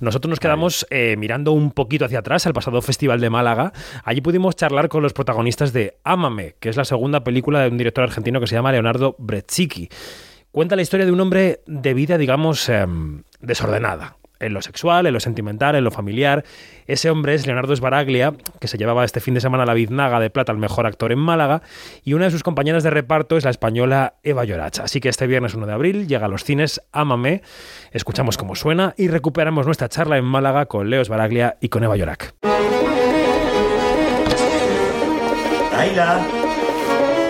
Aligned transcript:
Nosotros 0.00 0.30
nos 0.30 0.40
quedamos 0.40 0.86
eh, 0.90 1.16
mirando 1.18 1.52
un 1.52 1.70
poquito 1.70 2.04
hacia 2.04 2.20
atrás 2.20 2.46
al 2.46 2.52
pasado 2.52 2.80
Festival 2.82 3.20
de 3.20 3.30
Málaga. 3.30 3.72
Allí 4.04 4.20
pudimos 4.20 4.56
charlar 4.56 4.88
con 4.88 5.02
los 5.02 5.12
protagonistas 5.12 5.72
de 5.72 5.98
Ámame, 6.04 6.56
que 6.60 6.68
es 6.68 6.76
la 6.76 6.84
segunda 6.84 7.24
película 7.24 7.60
de 7.60 7.68
un 7.68 7.78
director 7.78 8.04
argentino 8.04 8.40
que 8.40 8.46
se 8.46 8.54
llama 8.54 8.72
Leonardo 8.72 9.16
Brezicki. 9.18 9.88
Cuenta 10.50 10.76
la 10.76 10.82
historia 10.82 11.06
de 11.06 11.12
un 11.12 11.20
hombre 11.20 11.60
de 11.66 11.94
vida, 11.94 12.18
digamos, 12.18 12.68
em, 12.68 13.22
desordenada 13.40 14.19
en 14.40 14.54
lo 14.54 14.62
sexual, 14.62 15.06
en 15.06 15.14
lo 15.14 15.20
sentimental, 15.20 15.76
en 15.76 15.84
lo 15.84 15.90
familiar. 15.90 16.44
Ese 16.86 17.10
hombre 17.10 17.34
es 17.34 17.46
Leonardo 17.46 17.72
Esbaraglia, 17.72 18.34
que 18.60 18.68
se 18.68 18.78
llevaba 18.78 19.04
este 19.04 19.20
fin 19.20 19.34
de 19.34 19.40
semana 19.40 19.64
la 19.64 19.74
biznaga 19.74 20.18
de 20.18 20.30
plata 20.30 20.52
al 20.52 20.58
mejor 20.58 20.86
actor 20.86 21.12
en 21.12 21.18
Málaga, 21.18 21.62
y 22.02 22.14
una 22.14 22.24
de 22.24 22.30
sus 22.32 22.42
compañeras 22.42 22.82
de 22.82 22.90
reparto 22.90 23.36
es 23.36 23.44
la 23.44 23.50
española 23.50 24.14
Eva 24.22 24.44
Lloracha. 24.44 24.84
Así 24.84 25.00
que 25.00 25.08
este 25.08 25.26
viernes 25.26 25.54
1 25.54 25.66
de 25.66 25.72
abril 25.72 26.08
llega 26.08 26.26
a 26.26 26.28
los 26.28 26.44
cines 26.44 26.80
Ámame, 26.92 27.42
escuchamos 27.92 28.36
cómo 28.36 28.54
suena 28.54 28.94
y 28.96 29.08
recuperamos 29.08 29.66
nuestra 29.66 29.88
charla 29.88 30.18
en 30.18 30.24
Málaga 30.24 30.66
con 30.66 30.90
Leo 30.90 31.02
Esbaraglia 31.02 31.56
y 31.60 31.68
con 31.68 31.84
Eva 31.84 31.96
Llorac. 31.96 32.34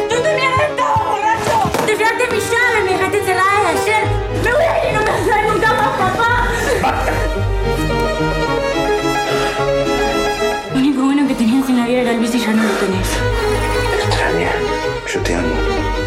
¡Tú 0.09 0.17
borracho! 0.17 1.87
¡Te 1.87 1.97
fiaste 1.97 2.35
mi 2.35 2.41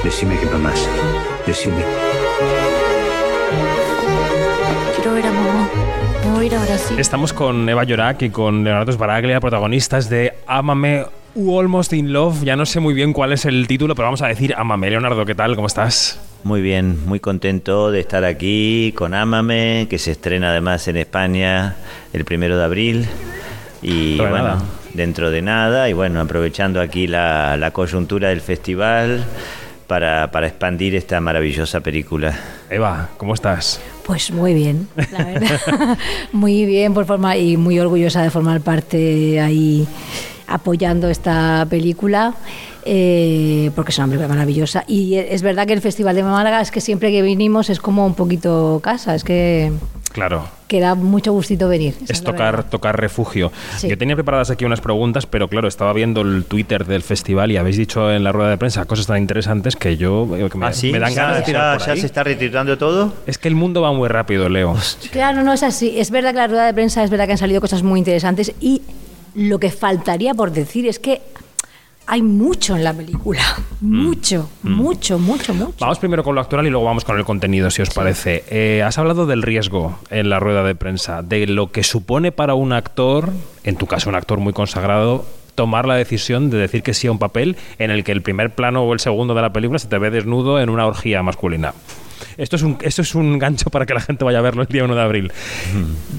Decime 0.03 0.37
que 0.37 0.45
mamás. 0.47 0.87
Decime. 1.47 1.81
Quiero 4.95 5.13
ver 5.13 5.25
a 5.25 5.31
mamá. 5.31 5.69
Me 6.25 6.31
voy 6.31 6.43
a 6.43 6.47
ir 6.47 6.55
a 6.55 6.63
Brasil. 6.65 6.99
Estamos 6.99 7.31
con 7.31 7.69
Eva 7.69 7.85
Llorac 7.85 8.21
y 8.21 8.29
con 8.29 8.65
Leonardo 8.65 8.91
Sbaraglia, 8.91 9.39
protagonistas 9.39 10.09
de 10.09 10.33
Ámame 10.45 11.05
u 11.35 11.57
Almost 11.57 11.93
in 11.93 12.11
Love. 12.11 12.43
Ya 12.43 12.57
no 12.57 12.65
sé 12.65 12.81
muy 12.81 12.93
bien 12.93 13.13
cuál 13.13 13.31
es 13.31 13.45
el 13.45 13.65
título, 13.65 13.95
pero 13.95 14.07
vamos 14.07 14.21
a 14.21 14.27
decir 14.27 14.53
Ámame. 14.57 14.89
Leonardo, 14.89 15.25
¿qué 15.25 15.35
tal? 15.35 15.55
¿Cómo 15.55 15.67
estás? 15.67 16.19
Muy 16.43 16.61
bien, 16.61 17.05
muy 17.05 17.21
contento 17.21 17.89
de 17.89 18.01
estar 18.01 18.25
aquí 18.25 18.93
con 18.97 19.13
Ámame, 19.13 19.87
que 19.89 19.97
se 19.99 20.11
estrena 20.11 20.49
además 20.49 20.85
en 20.89 20.97
España 20.97 21.77
el 22.11 22.25
primero 22.25 22.57
de 22.57 22.63
abril. 22.65 23.07
Y 23.81 24.17
bueno, 24.17 24.37
nada. 24.37 24.63
dentro 24.93 25.31
de 25.31 25.41
nada, 25.41 25.89
y 25.89 25.93
bueno, 25.93 26.19
aprovechando 26.19 26.81
aquí 26.81 27.07
la, 27.07 27.55
la 27.55 27.71
coyuntura 27.71 28.29
del 28.29 28.41
festival 28.41 29.25
para, 29.87 30.31
para 30.31 30.47
expandir 30.47 30.95
esta 30.95 31.19
maravillosa 31.21 31.81
película. 31.81 32.37
Eva, 32.69 33.09
¿cómo 33.17 33.33
estás? 33.33 33.79
Pues 34.05 34.31
muy 34.31 34.53
bien, 34.53 34.87
la 35.11 35.23
verdad. 35.23 35.97
muy 36.31 36.65
bien 36.65 36.93
por 36.93 37.05
formar 37.05 37.37
y 37.37 37.57
muy 37.57 37.79
orgullosa 37.79 38.21
de 38.21 38.29
formar 38.29 38.61
parte 38.61 39.39
ahí 39.39 39.87
apoyando 40.47 41.09
esta 41.09 41.65
película. 41.69 42.33
eh, 42.85 43.71
porque 43.75 43.91
es 43.91 43.97
una 43.97 44.07
película 44.07 44.27
maravillosa 44.27 44.83
y 44.87 45.15
es 45.15 45.41
verdad 45.41 45.65
que 45.65 45.73
el 45.73 45.81
Festival 45.81 46.15
de 46.15 46.23
Málaga 46.23 46.61
es 46.61 46.71
que 46.71 46.81
siempre 46.81 47.11
que 47.11 47.21
vinimos 47.21 47.69
es 47.69 47.79
como 47.79 48.05
un 48.05 48.13
poquito 48.13 48.81
casa, 48.83 49.15
es 49.15 49.23
que, 49.23 49.71
Claro. 50.13 50.47
que 50.67 50.79
da 50.79 50.95
mucho 50.95 51.33
gustito 51.33 51.67
venir. 51.67 51.95
Es 52.07 52.23
tocar, 52.23 52.63
tocar 52.63 52.99
refugio. 52.99 53.51
Sí. 53.77 53.89
Yo 53.89 53.97
tenía 53.97 54.15
preparadas 54.15 54.49
aquí 54.49 54.63
unas 54.65 54.79
preguntas, 54.81 55.25
pero 55.25 55.47
claro, 55.47 55.67
estaba 55.67 55.91
viendo 55.93 56.21
el 56.21 56.45
Twitter 56.45 56.85
del 56.85 57.01
festival 57.03 57.51
y 57.51 57.57
habéis 57.57 57.77
dicho 57.77 58.11
en 58.11 58.23
la 58.23 58.31
rueda 58.31 58.49
de 58.51 58.57
prensa 58.57 58.85
cosas 58.85 59.05
tan 59.07 59.17
interesantes 59.17 59.75
que 59.75 59.97
yo 59.97 60.27
eh, 60.37 60.49
que 60.49 60.57
me, 60.57 60.65
¿Ah, 60.67 60.73
sí? 60.73 60.91
me 60.91 60.99
dan 60.99 61.13
¿Ya, 61.13 61.21
ganas 61.23 61.37
de 61.39 61.43
tirar 61.43 61.79
ya- 61.79 61.95
se 61.95 62.05
está 62.05 62.23
retirando 62.23 62.77
todo? 62.77 63.13
Es 63.27 63.37
que 63.37 63.47
el 63.49 63.55
mundo 63.55 63.81
va 63.81 63.91
muy 63.91 64.07
rápido, 64.07 64.49
Leo. 64.49 64.75
Claro, 65.11 65.43
no 65.43 65.53
es 65.53 65.61
así. 65.63 65.99
Es 65.99 66.09
verdad 66.11 66.31
que 66.31 66.37
la 66.37 66.47
rueda 66.47 66.65
de 66.65 66.73
prensa 66.73 67.03
es 67.03 67.09
verdad 67.09 67.25
que 67.25 67.33
han 67.33 67.37
salido 67.37 67.59
cosas 67.61 67.83
muy 67.83 67.99
interesantes 67.99 68.53
y 68.61 68.81
lo 69.35 69.59
que 69.59 69.69
faltaría 69.71 70.33
por 70.33 70.51
decir 70.51 70.87
es 70.87 70.99
que 70.99 71.21
hay 72.05 72.21
mucho 72.21 72.75
en 72.75 72.83
la 72.83 72.93
película. 72.93 73.41
Mucho, 73.81 74.49
mucho, 74.63 75.19
mucho, 75.19 75.53
mucho. 75.53 75.75
Vamos 75.79 75.99
primero 75.99 76.23
con 76.23 76.35
lo 76.35 76.41
actual 76.41 76.65
y 76.67 76.69
luego 76.69 76.85
vamos 76.85 77.05
con 77.05 77.17
el 77.17 77.25
contenido, 77.25 77.69
si 77.71 77.81
os 77.81 77.89
parece. 77.89 78.43
Eh, 78.49 78.83
has 78.83 78.97
hablado 78.97 79.25
del 79.25 79.41
riesgo 79.41 79.97
en 80.09 80.29
la 80.29 80.39
rueda 80.39 80.63
de 80.63 80.75
prensa, 80.75 81.21
de 81.21 81.47
lo 81.47 81.71
que 81.71 81.83
supone 81.83 82.31
para 82.31 82.53
un 82.55 82.73
actor, 82.73 83.29
en 83.63 83.75
tu 83.77 83.85
caso 83.87 84.09
un 84.09 84.15
actor 84.15 84.39
muy 84.39 84.53
consagrado, 84.53 85.25
tomar 85.55 85.85
la 85.87 85.95
decisión 85.95 86.49
de 86.49 86.57
decir 86.57 86.81
que 86.83 86.93
sí 86.93 87.07
a 87.07 87.11
un 87.11 87.19
papel 87.19 87.55
en 87.77 87.91
el 87.91 88.03
que 88.03 88.11
el 88.11 88.21
primer 88.21 88.55
plano 88.55 88.83
o 88.83 88.93
el 88.93 88.99
segundo 88.99 89.33
de 89.35 89.41
la 89.41 89.53
película 89.53 89.77
se 89.79 89.87
te 89.87 89.97
ve 89.97 90.09
desnudo 90.09 90.59
en 90.59 90.69
una 90.69 90.85
orgía 90.87 91.21
masculina. 91.23 91.73
Esto 92.37 92.55
es 92.55 92.63
un, 92.63 92.77
esto 92.81 93.01
es 93.03 93.13
un 93.15 93.37
gancho 93.37 93.69
para 93.69 93.85
que 93.85 93.93
la 93.93 93.99
gente 94.01 94.23
vaya 94.25 94.39
a 94.39 94.41
verlo 94.41 94.61
el 94.63 94.67
día 94.67 94.83
1 94.83 94.95
de 94.95 95.01
abril. 95.01 95.31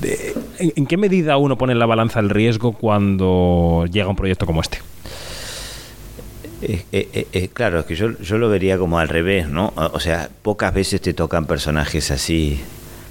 De- 0.01 0.35
¿en, 0.59 0.73
en 0.77 0.87
qué 0.87 0.97
medida 0.97 1.37
uno 1.39 1.59
pone 1.59 1.73
en 1.73 1.79
la 1.79 1.87
balanza 1.87 2.21
el 2.21 2.31
riesgo 2.31 2.73
cuando 2.73 3.87
llega 3.91 4.09
un 4.09 4.17
proyecto 4.17 4.47
como 4.47 4.61
este? 4.61 4.79
Eh, 6.93 7.51
claro, 7.53 7.81
es 7.81 7.87
que 7.87 7.95
yo, 7.95 8.19
yo 8.19 8.39
lo 8.39 8.49
vería 8.49 8.79
como 8.79 8.99
al 8.99 9.09
revés, 9.09 9.49
¿no? 9.49 9.73
O 9.77 10.01
sea, 10.01 10.29
pocas 10.43 10.73
veces 10.73 11.01
te 11.01 11.13
tocan 11.13 11.47
personajes 11.47 12.11
así, 12.11 12.61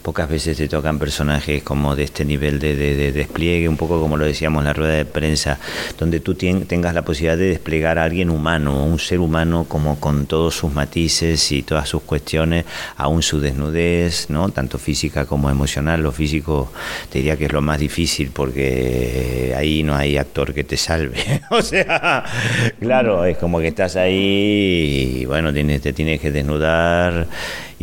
pocas 0.03 0.29
veces 0.29 0.57
te 0.57 0.67
tocan 0.67 0.99
personajes 0.99 1.63
como 1.63 1.95
de 1.95 2.03
este 2.03 2.25
nivel 2.25 2.59
de, 2.59 2.75
de- 2.75 2.95
de 2.95 3.11
despliegue, 3.13 3.67
un 3.69 3.77
poco 3.77 3.99
como 4.01 4.17
lo 4.17 4.25
decíamos 4.25 4.61
en 4.61 4.65
la 4.65 4.73
rueda 4.73 4.93
de 4.93 5.05
prensa, 5.05 5.59
donde 5.97 6.19
tú 6.19 6.35
tengas 6.35 6.93
la 6.93 7.01
posibilidad 7.03 7.37
de 7.37 7.47
desplegar 7.49 7.97
a 7.97 8.03
alguien 8.03 8.29
humano, 8.29 8.85
un 8.85 8.99
ser 8.99 9.19
humano 9.19 9.65
como 9.67 9.99
con 9.99 10.25
todos 10.25 10.55
sus 10.55 10.73
matices 10.73 11.51
y 11.51 11.63
todas 11.63 11.87
sus 11.89 12.01
cuestiones, 12.03 12.65
aún 12.97 13.23
su 13.23 13.39
desnudez, 13.39 14.29
¿no? 14.29 14.49
Tanto 14.49 14.77
física 14.77 15.25
como 15.25 15.49
emocional. 15.49 16.03
Lo 16.03 16.11
físico 16.11 16.71
te 17.09 17.19
diría 17.19 17.37
que 17.37 17.45
es 17.45 17.53
lo 17.53 17.61
más 17.61 17.79
difícil 17.79 18.29
porque 18.33 19.53
ahí 19.57 19.83
no 19.83 19.95
hay 19.95 20.17
actor 20.17 20.53
que 20.53 20.63
te 20.63 20.75
salve. 20.77 21.41
o 21.49 21.61
sea, 21.61 22.23
claro, 22.79 23.25
es 23.25 23.37
como 23.37 23.59
que 23.59 23.67
estás 23.69 23.95
ahí 23.95 25.19
y 25.21 25.25
bueno, 25.25 25.53
tienes, 25.53 25.81
te 25.81 25.93
tienes 25.93 26.19
que 26.19 26.31
desnudar 26.31 27.27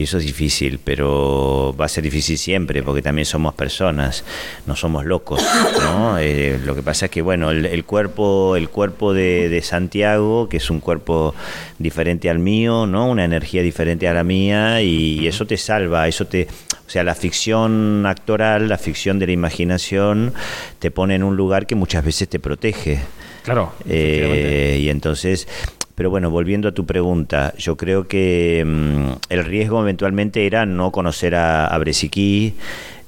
y 0.01 0.05
eso 0.05 0.17
es 0.17 0.25
difícil, 0.25 0.81
pero 0.83 1.77
va 1.79 1.85
a 1.85 1.89
ser 1.89 2.03
difícil 2.05 2.39
siempre 2.39 2.83
porque 2.83 3.03
también 3.03 3.27
somos 3.27 3.53
personas, 3.53 4.25
no 4.65 4.75
somos 4.75 5.05
locos, 5.05 5.47
¿no? 5.83 6.19
Eh, 6.19 6.59
lo 6.65 6.75
que 6.75 6.83
pasa 6.83 7.05
es 7.05 7.11
que 7.11 7.21
bueno, 7.21 7.51
el, 7.51 7.67
el 7.67 7.85
cuerpo, 7.85 8.57
el 8.57 8.71
cuerpo 8.71 9.13
de, 9.13 9.51
de 9.51 9.61
Santiago, 9.61 10.49
que 10.49 10.57
es 10.57 10.71
un 10.71 10.81
cuerpo 10.81 11.35
diferente 11.79 12.31
al 12.31 12.39
mío, 12.39 12.87
¿no? 12.87 13.11
Una 13.11 13.27
energía 13.27 13.61
diferente 13.61 14.09
a 14.09 14.15
la 14.15 14.25
mía 14.25 14.81
y 14.81 15.27
eso 15.27 15.47
te 15.47 15.59
salva, 15.59 16.09
eso 16.09 16.27
te, 16.27 16.49
o 16.87 16.91
sea, 16.91 17.05
la 17.05 17.15
ficción 17.15 18.07
actoral, 18.07 18.71
la 18.71 18.79
ficción 18.79 19.19
de 19.19 19.27
la 19.27 19.33
imaginación 19.33 20.33
te 20.79 20.91
pone 20.91 21.17
en 21.17 21.23
un 21.23 21.37
lugar 21.37 21.67
que 21.67 21.75
muchas 21.75 22.03
veces 22.03 22.27
te 22.27 22.39
protege. 22.39 23.01
Claro. 23.43 23.75
Eh, 23.87 24.79
y 24.81 24.89
entonces, 24.89 25.47
pero 25.95 26.11
bueno, 26.11 26.31
volviendo 26.31 26.69
a 26.69 26.73
tu 26.73 26.87
pregunta, 26.87 27.55
yo 27.59 27.77
creo 27.77 28.09
que 28.09 28.65
mm, 28.67 29.33
el 29.33 29.45
riesgo 29.45 29.81
eventualmente 29.81 30.47
era 30.47 30.67
no 30.67 30.91
conocer 30.91 31.35
a, 31.35 31.67
a 31.67 31.79
Bresiquí, 31.79 32.55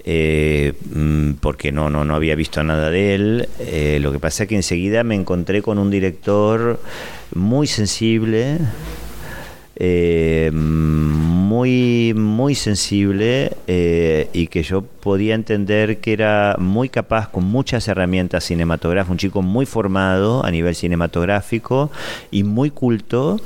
eh, 0.04 0.72
mm, 0.94 1.34
porque 1.34 1.70
no, 1.70 1.88
no, 1.88 2.04
no 2.04 2.14
había 2.14 2.34
visto 2.34 2.62
nada 2.62 2.90
de 2.90 3.14
él. 3.14 3.48
Eh, 3.60 3.98
lo 4.00 4.12
que 4.12 4.18
pasa 4.18 4.44
es 4.44 4.48
que 4.48 4.56
enseguida 4.56 5.04
me 5.04 5.14
encontré 5.14 5.62
con 5.62 5.78
un 5.78 5.90
director 5.90 6.80
muy 7.34 7.66
sensible, 7.66 8.58
eh, 9.76 10.50
muy, 11.52 12.14
muy 12.14 12.54
sensible 12.54 13.52
eh, 13.66 14.30
y 14.32 14.46
que 14.46 14.62
yo 14.62 14.80
podía 14.80 15.34
entender 15.34 15.98
que 15.98 16.14
era 16.14 16.56
muy 16.58 16.88
capaz 16.88 17.28
con 17.28 17.44
muchas 17.44 17.88
herramientas 17.88 18.44
cinematográficas, 18.44 19.10
un 19.10 19.18
chico 19.18 19.42
muy 19.42 19.66
formado 19.66 20.46
a 20.46 20.50
nivel 20.50 20.74
cinematográfico 20.74 21.90
y 22.30 22.42
muy 22.42 22.70
culto 22.70 23.38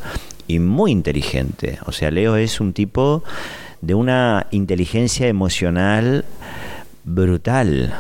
y 0.47 0.61
muy 0.61 0.93
inteligente. 0.93 1.81
O 1.87 1.91
sea, 1.91 2.13
Leo 2.13 2.37
es 2.37 2.61
un 2.61 2.73
tipo 2.73 3.25
de 3.81 3.95
una 3.95 4.47
inteligencia 4.53 5.27
emocional 5.27 6.25
brutal. 7.03 7.93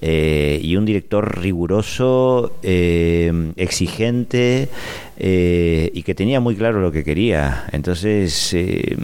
Eh, 0.00 0.60
y 0.62 0.76
un 0.76 0.84
director 0.84 1.40
riguroso, 1.40 2.52
eh, 2.62 3.52
exigente 3.56 4.68
eh, 5.16 5.90
y 5.92 6.02
que 6.04 6.14
tenía 6.14 6.38
muy 6.38 6.54
claro 6.54 6.80
lo 6.80 6.92
que 6.92 7.02
quería. 7.02 7.64
Entonces, 7.72 8.54
eh, 8.54 8.96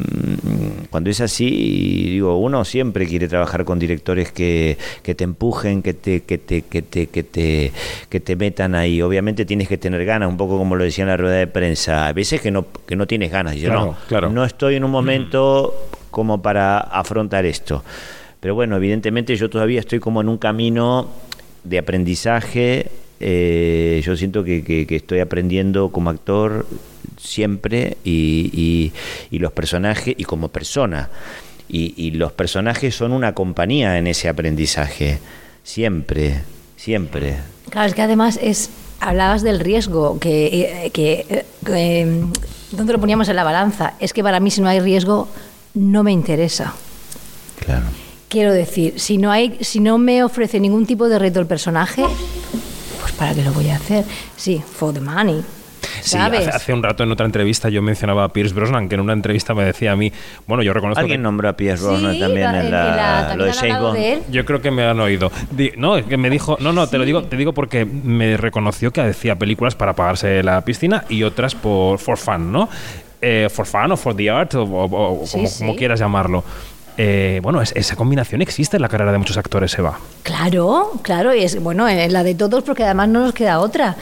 cuando 0.91 1.11
es 1.11 1.21
así, 1.21 2.11
digo, 2.11 2.39
uno 2.39 2.65
siempre 2.65 3.07
quiere 3.07 3.27
trabajar 3.27 3.65
con 3.65 3.79
directores 3.81 4.31
que, 4.31 4.79
que 5.03 5.15
te 5.17 5.25
empujen, 5.25 5.83
que 5.83 5.95
te, 5.95 6.21
que 6.23 6.39
te, 6.39 6.63
que 6.63 6.83
te, 6.83 7.07
que 7.09 7.23
te, 7.25 7.73
que 8.09 8.21
te 8.21 8.37
metan 8.37 8.77
ahí. 8.77 9.03
Obviamente 9.03 9.45
tienes 9.45 9.67
que 9.69 9.77
tener 9.79 10.05
ganas, 10.05 10.29
un 10.29 10.37
poco 10.37 10.57
como 10.59 10.77
lo 10.77 10.85
decía 10.85 11.03
en 11.03 11.09
la 11.09 11.17
rueda 11.17 11.35
de 11.37 11.49
prensa. 11.49 12.07
A 12.07 12.13
veces 12.13 12.41
que 12.41 12.53
no, 12.53 12.67
que 12.87 12.95
no 12.95 13.07
tienes 13.07 13.33
ganas. 13.33 13.57
Yo, 13.57 13.69
Claro, 13.71 13.87
no, 13.87 13.97
claro. 14.07 14.31
no 14.31 14.45
estoy 14.45 14.77
en 14.77 14.85
un 14.85 14.91
momento 14.93 15.75
como 16.13 16.41
para 16.41 16.79
afrontar 16.79 17.45
esto. 17.47 17.83
Pero 18.45 18.55
bueno, 18.55 18.77
evidentemente 18.77 19.35
yo 19.37 19.49
todavía 19.49 19.81
estoy 19.81 20.01
como 20.01 20.21
en 20.21 20.29
un 20.29 20.37
camino 20.37 21.09
de 21.65 21.79
aprendizaje. 21.79 22.91
eh, 23.21 24.03
yo 24.05 24.19
siento 24.19 24.45
que, 24.45 24.63
que- 24.63 24.87
que 24.87 24.97
estoy 24.97 25.21
aprendiendo 25.21 25.89
como 25.89 26.11
actor 26.11 26.67
siempre 27.17 27.97
y, 28.05 28.51
y- 28.53 28.93
y 29.35 29.39
los 29.39 29.51
personajes 29.53 30.15
y 30.19 30.25
como 30.25 30.49
persona. 30.49 31.09
Y, 31.71 31.95
y 31.97 32.11
los 32.11 32.33
personajes 32.33 32.95
son 32.95 33.13
una 33.13 33.33
compañía 33.33 33.97
en 33.97 34.09
ese 34.09 34.29
aprendizaje. 34.29 35.21
Siempre, 35.63 36.43
siempre. 36.77 37.37
Claro, 37.71 37.89
es 37.89 37.95
que 37.95 38.03
además 38.03 38.39
es 38.43 38.69
hablabas 39.01 39.43
del 39.43 39.59
riesgo, 39.61 40.19
que, 40.21 40.85
eh, 40.85 40.91
que, 40.91 41.25
eh, 41.31 41.47
que, 41.65 42.21
¿dónde 42.73 42.93
lo 42.93 42.99
poníamos 43.01 43.27
en 43.31 43.37
la 43.37 43.45
balanza? 43.45 43.95
Es 44.01 44.13
que 44.13 44.23
para 44.23 44.39
mí 44.39 44.51
si 44.51 44.61
no 44.61 44.69
hay 44.69 44.81
riesgo 44.81 45.29
no 45.73 46.03
me 46.03 46.13
interesa. 46.13 46.75
Claro. 47.65 47.87
Quiero 48.35 48.53
decir, 48.53 48.99
si 48.99 49.17
no 49.17 49.31
hay, 49.31 49.57
si 49.61 49.79
no 49.79 49.97
me 49.97 50.25
ofrece 50.25 50.59
ningún 50.59 50.87
tipo 50.87 51.09
de 51.09 51.21
reto 51.21 51.39
el 51.39 51.47
personaje, 51.47 52.03
pues 53.01 53.13
para 53.13 53.33
qué 53.33 53.43
lo 53.45 53.53
voy 53.53 53.71
a 53.71 53.77
hacer. 53.77 54.05
Sí, 54.37 54.61
for 54.61 54.93
the 54.93 54.99
money. 55.01 55.41
Sí, 56.03 56.11
¿Sabes? 56.19 56.41
hace, 56.49 56.51
hace 56.57 56.73
un 56.73 56.83
rato 56.83 57.05
en 57.05 57.13
otra 57.13 57.27
entrevista 57.27 57.69
yo 57.69 57.81
mencionaba 57.81 58.25
a 58.25 58.29
Pierce 58.33 58.53
Brosnan, 58.53 58.89
que 58.89 58.97
en 58.97 59.03
una 59.03 59.13
entrevista 59.13 59.55
me 59.55 59.65
decía 59.65 59.93
a 59.93 59.97
mí, 59.97 60.11
bueno, 60.49 60.65
yo 60.65 60.73
reconozco 60.73 60.99
Alguien 60.99 61.21
que... 61.21 61.23
nombró 61.23 61.49
a 61.49 61.53
Pierce 61.53 61.85
Brosnan 61.85 62.15
Sí, 62.15 62.19
también 62.19 62.51
la- 62.53 62.59
en 62.61 62.65
en 62.67 62.71
la, 62.73 62.87
la- 63.29 63.37
lo 63.37 63.45
de 63.45 63.53
también 63.53 63.97
él. 63.97 64.23
Yo 64.33 64.45
creo 64.45 64.61
que 64.61 64.73
me 64.73 64.83
han 64.85 64.99
oído. 64.99 65.31
Di- 65.53 65.71
no, 65.77 65.97
es 65.97 66.05
que 66.07 66.17
me 66.17 66.29
dijo, 66.29 66.57
no, 66.61 66.73
no, 66.73 66.89
te 66.89 66.99
lo 66.99 67.05
digo, 67.05 67.23
te 67.23 67.37
digo 67.37 67.53
porque 67.53 67.85
me 67.85 68.37
reconoció 68.37 68.91
que 68.93 69.03
hacía 69.03 69.37
películas 69.39 69.77
para 69.77 69.93
pagarse 69.93 70.43
la 70.43 70.61
piscina 70.65 71.05
y 71.09 71.23
otras 71.23 71.55
por 71.55 72.01
for 72.01 72.19
fun, 72.19 72.51
¿no? 72.51 72.69
Eh, 73.23 73.49
for 73.51 73.65
fun 73.65 73.93
o 73.93 73.97
for 73.97 74.15
the 74.17 74.29
art 74.29 74.55
o, 74.57 74.65
o- 74.65 75.23
o 75.23 75.27
Sí, 75.27 75.33
como, 75.37 75.47
sí. 75.49 75.59
como 75.61 75.77
quieras 75.77 76.01
llamarlo. 76.01 76.43
Eh, 76.97 77.41
bueno, 77.43 77.61
es- 77.61 77.73
esa 77.75 77.97
combinación 77.97 78.41
existe 78.43 78.77
en 78.77 78.83
la 78.83 78.89
carrera 78.89 79.11
de 79.13 79.19
muchos 79.19 79.37
actores, 79.37 79.77
Eva. 79.79 79.99
Claro, 80.23 80.93
claro, 81.03 81.35
y 81.35 81.43
es 81.43 81.61
bueno, 81.61 81.89
en 81.89 82.13
la 82.13 82.23
de 82.23 82.35
todos 82.35 82.63
porque 82.63 82.85
además 82.85 83.09
no 83.09 83.21
nos 83.21 83.33
queda 83.35 83.59
otra. 83.61 83.97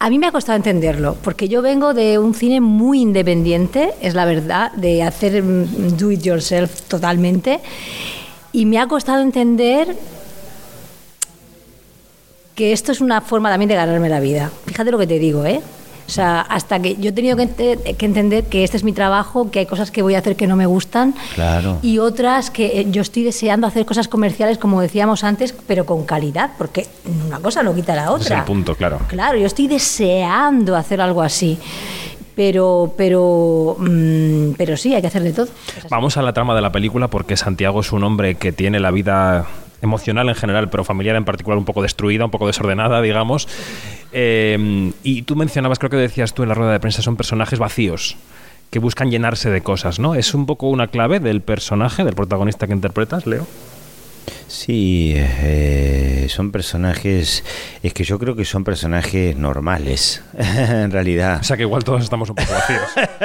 A 0.00 0.10
mí 0.10 0.18
me 0.18 0.26
ha 0.28 0.32
costado 0.32 0.56
entenderlo, 0.56 1.16
porque 1.22 1.48
yo 1.48 1.60
vengo 1.62 1.92
de 1.94 2.18
un 2.18 2.34
cine 2.34 2.60
muy 2.60 3.00
independiente, 3.00 3.94
es 4.00 4.14
la 4.14 4.24
verdad, 4.26 4.70
de 4.72 5.02
hacer 5.02 5.42
mm, 5.42 5.96
do 5.96 6.12
it 6.12 6.20
yourself 6.22 6.82
totalmente, 6.82 7.60
y 8.52 8.64
me 8.66 8.78
ha 8.78 8.86
costado 8.86 9.22
entender 9.22 9.96
que 12.54 12.72
esto 12.72 12.92
es 12.92 13.00
una 13.00 13.20
forma 13.22 13.50
también 13.50 13.68
de 13.68 13.74
ganarme 13.74 14.08
la 14.08 14.20
vida. 14.20 14.50
Fíjate 14.66 14.90
lo 14.90 14.98
que 14.98 15.06
te 15.06 15.18
digo, 15.18 15.44
¿eh? 15.46 15.60
O 16.08 16.10
sea, 16.10 16.40
hasta 16.40 16.80
que 16.80 16.96
yo 16.96 17.10
he 17.10 17.12
tenido 17.12 17.36
que, 17.36 17.42
ente- 17.44 17.94
que 17.96 18.06
entender 18.06 18.44
que 18.44 18.64
este 18.64 18.78
es 18.78 18.82
mi 18.82 18.92
trabajo, 18.94 19.50
que 19.50 19.58
hay 19.58 19.66
cosas 19.66 19.90
que 19.90 20.00
voy 20.00 20.14
a 20.14 20.20
hacer 20.20 20.36
que 20.36 20.46
no 20.46 20.56
me 20.56 20.64
gustan 20.64 21.14
Claro. 21.34 21.78
y 21.82 21.98
otras 21.98 22.50
que 22.50 22.80
eh, 22.80 22.86
yo 22.90 23.02
estoy 23.02 23.24
deseando 23.24 23.66
hacer 23.66 23.84
cosas 23.84 24.08
comerciales, 24.08 24.56
como 24.56 24.80
decíamos 24.80 25.22
antes, 25.22 25.54
pero 25.66 25.84
con 25.84 26.04
calidad, 26.06 26.52
porque 26.56 26.86
una 27.26 27.38
cosa 27.40 27.62
no 27.62 27.74
quita 27.74 27.94
la 27.94 28.04
Ese 28.04 28.14
es 28.16 28.20
otra. 28.22 28.38
el 28.38 28.44
punto, 28.44 28.74
claro. 28.74 29.00
Claro, 29.06 29.36
yo 29.38 29.46
estoy 29.46 29.68
deseando 29.68 30.74
hacer 30.76 31.00
algo 31.02 31.20
así. 31.22 31.58
Pero, 32.34 32.94
pero, 32.96 33.76
mm, 33.78 34.52
pero 34.56 34.76
sí, 34.76 34.94
hay 34.94 35.00
que 35.00 35.08
hacer 35.08 35.22
de 35.24 35.32
todo. 35.32 35.48
Vamos 35.90 36.16
a 36.16 36.22
la 36.22 36.32
trama 36.32 36.54
de 36.54 36.60
la 36.60 36.70
película 36.70 37.08
porque 37.08 37.36
Santiago 37.36 37.80
es 37.80 37.90
un 37.92 38.04
hombre 38.04 38.36
que 38.36 38.52
tiene 38.52 38.78
la 38.78 38.92
vida 38.92 39.46
emocional 39.82 40.28
en 40.28 40.34
general, 40.34 40.68
pero 40.70 40.84
familiar 40.84 41.16
en 41.16 41.24
particular 41.24 41.58
un 41.58 41.64
poco 41.64 41.82
destruida, 41.82 42.24
un 42.24 42.30
poco 42.30 42.46
desordenada, 42.46 43.00
digamos. 43.00 43.48
Eh, 44.12 44.92
y 45.02 45.22
tú 45.22 45.36
mencionabas, 45.36 45.78
creo 45.78 45.90
que 45.90 45.96
decías 45.96 46.34
tú 46.34 46.42
en 46.42 46.48
la 46.48 46.54
rueda 46.54 46.72
de 46.72 46.80
prensa, 46.80 47.02
son 47.02 47.16
personajes 47.16 47.58
vacíos 47.58 48.16
que 48.70 48.78
buscan 48.78 49.10
llenarse 49.10 49.50
de 49.50 49.62
cosas, 49.62 49.98
¿no? 49.98 50.14
Es 50.14 50.34
un 50.34 50.46
poco 50.46 50.68
una 50.68 50.88
clave 50.88 51.20
del 51.20 51.40
personaje, 51.40 52.04
del 52.04 52.14
protagonista 52.14 52.66
que 52.66 52.74
interpretas, 52.74 53.26
Leo. 53.26 53.46
Sí, 54.46 55.12
eh, 55.16 56.26
son 56.28 56.50
personajes, 56.50 57.44
es 57.82 57.92
que 57.94 58.04
yo 58.04 58.18
creo 58.18 58.36
que 58.36 58.44
son 58.44 58.64
personajes 58.64 59.36
normales, 59.36 60.22
en 60.38 60.90
realidad. 60.90 61.38
O 61.40 61.44
sea 61.44 61.56
que 61.56 61.62
igual 61.62 61.84
todos 61.84 62.02
estamos 62.02 62.28
un 62.30 62.36
poco 62.36 62.52
vacíos. 62.52 62.82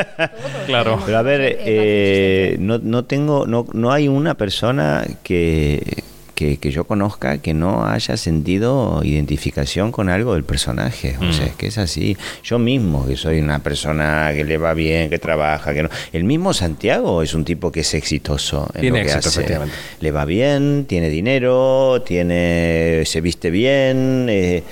claro. 0.66 1.02
Pero 1.06 1.18
a 1.18 1.22
ver, 1.22 1.42
eh, 1.60 2.58
no, 2.60 2.78
no 2.78 3.04
tengo, 3.06 3.46
no, 3.48 3.66
no 3.74 3.92
hay 3.92 4.08
una 4.08 4.36
persona 4.36 5.06
que, 5.24 6.04
que, 6.36 6.58
que 6.58 6.72
yo 6.72 6.84
conozca 6.86 7.38
que 7.38 7.54
no 7.54 7.86
haya 7.86 8.18
sentido 8.18 9.02
identificación 9.04 9.92
con 9.92 10.10
algo 10.10 10.34
del 10.34 10.44
personaje. 10.44 11.16
O 11.22 11.32
sea, 11.32 11.46
es 11.46 11.56
que 11.56 11.68
es 11.68 11.78
así. 11.78 12.18
Yo 12.44 12.60
mismo, 12.60 13.06
que 13.06 13.16
soy 13.16 13.40
una 13.40 13.60
persona 13.60 14.32
que 14.34 14.44
le 14.44 14.58
va 14.58 14.74
bien, 14.74 15.10
que 15.10 15.20
trabaja, 15.20 15.74
que 15.74 15.84
no. 15.84 15.90
El 16.12 16.24
mismo 16.24 16.54
Santiago 16.54 17.22
es 17.22 17.34
un 17.34 17.46
tipo 17.46 17.72
que 17.72 17.82
es 17.82 17.94
exitoso 17.94 18.68
en 18.74 18.82
Tiene 18.82 19.00
lo 19.00 19.06
que 19.06 19.12
éxito, 19.12 19.30
hace. 19.30 19.40
efectivamente. 19.42 19.76
Le 20.00 20.12
va 20.12 20.26
bien, 20.26 20.86
tiene 20.88 21.10
dinero, 21.10 22.02
tiene, 22.06 23.04
se 23.06 23.22
viste 23.22 23.52
bien, 23.52 24.28
eh, 24.30 24.64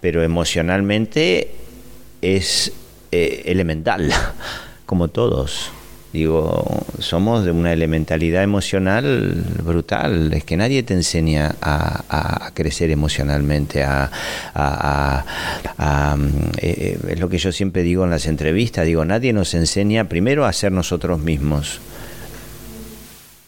pero 0.00 0.22
emocionalmente 0.22 1.50
es 2.22 2.72
eh, 3.10 3.42
elemental, 3.46 4.10
como 4.86 5.08
todos. 5.08 5.70
Digo, 6.12 6.84
somos 6.98 7.44
de 7.44 7.52
una 7.52 7.72
elementalidad 7.72 8.42
emocional 8.42 9.44
brutal. 9.64 10.32
Es 10.34 10.44
que 10.44 10.56
nadie 10.56 10.82
te 10.82 10.92
enseña 10.94 11.54
a, 11.62 12.50
crecer 12.54 12.90
emocionalmente. 12.90 13.82
A, 13.82 14.10
a- 14.54 15.24
mm, 16.16 16.28
eh, 16.58 16.98
es 17.08 17.20
lo 17.20 17.28
que 17.28 17.38
yo 17.38 17.50
siempre 17.52 17.82
digo 17.82 18.04
en 18.04 18.10
las 18.10 18.26
entrevistas. 18.26 18.84
Digo, 18.86 19.04
nadie 19.04 19.32
nos 19.32 19.54
enseña 19.54 20.04
primero 20.08 20.44
a 20.44 20.52
ser 20.52 20.72
nosotros 20.72 21.18
mismos. 21.20 21.80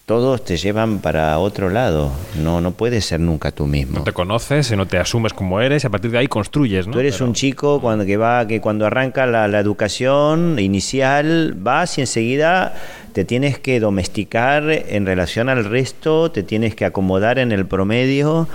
Todos 0.07 0.45
te 0.45 0.59
llevan 0.59 0.99
para 0.99 1.39
otro 1.39 1.71
lado. 1.71 2.13
No, 2.43 2.61
no 2.61 2.73
puedes 2.73 3.07
ser 3.07 3.21
nunca 3.21 3.53
tú 3.53 3.67
mismo. 3.67 4.01
No 4.01 4.05
te 4.05 4.13
conoces, 4.13 4.71
no 4.77 4.87
te 4.87 4.99
asumes 4.99 5.33
como 5.33 5.63
eres 5.63 5.83
y 5.83 5.87
a 5.87 5.91
partir 5.91 6.11
de 6.11 6.19
ahí 6.19 6.27
construyes, 6.27 6.87
¿no? 6.87 6.93
Tú 6.93 7.01
eres 7.01 7.15
Pero- 7.15 7.25
un 7.27 7.33
chico 7.33 7.81
cuando 7.81 8.05
que 8.05 8.19
va 8.19 8.47
que 8.47 8.61
cuando 8.61 8.85
arranca 8.85 9.25
la, 9.25 9.49
la 9.49 9.61
educación 9.61 10.59
inicial 10.59 11.55
vas 11.57 11.97
y 11.97 12.03
enseguida 12.03 12.75
te 13.15 13.25
tienes 13.25 13.59
que 13.59 13.81
domesticar 13.81 14.69
en 14.71 15.07
relación 15.07 15.49
al 15.49 15.65
resto, 15.65 16.31
te 16.31 16.43
tienes 16.43 16.75
que 16.75 16.85
acomodar 16.85 17.39
en 17.39 17.51
el 17.51 17.65
promedio 17.65 18.47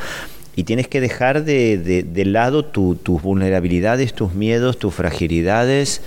y 0.56 0.66
tienes 0.66 0.88
que 0.88 1.02
dejar 1.02 1.46
de, 1.46 1.80
de- 1.80 2.04
de 2.04 2.26
lado 2.26 2.64
tu- 2.64 2.94
tus 2.94 3.24
vulnerabilidades, 3.24 4.14
tus 4.14 4.36
miedos, 4.36 4.78
tus 4.78 4.94
fragilidades. 4.94 6.04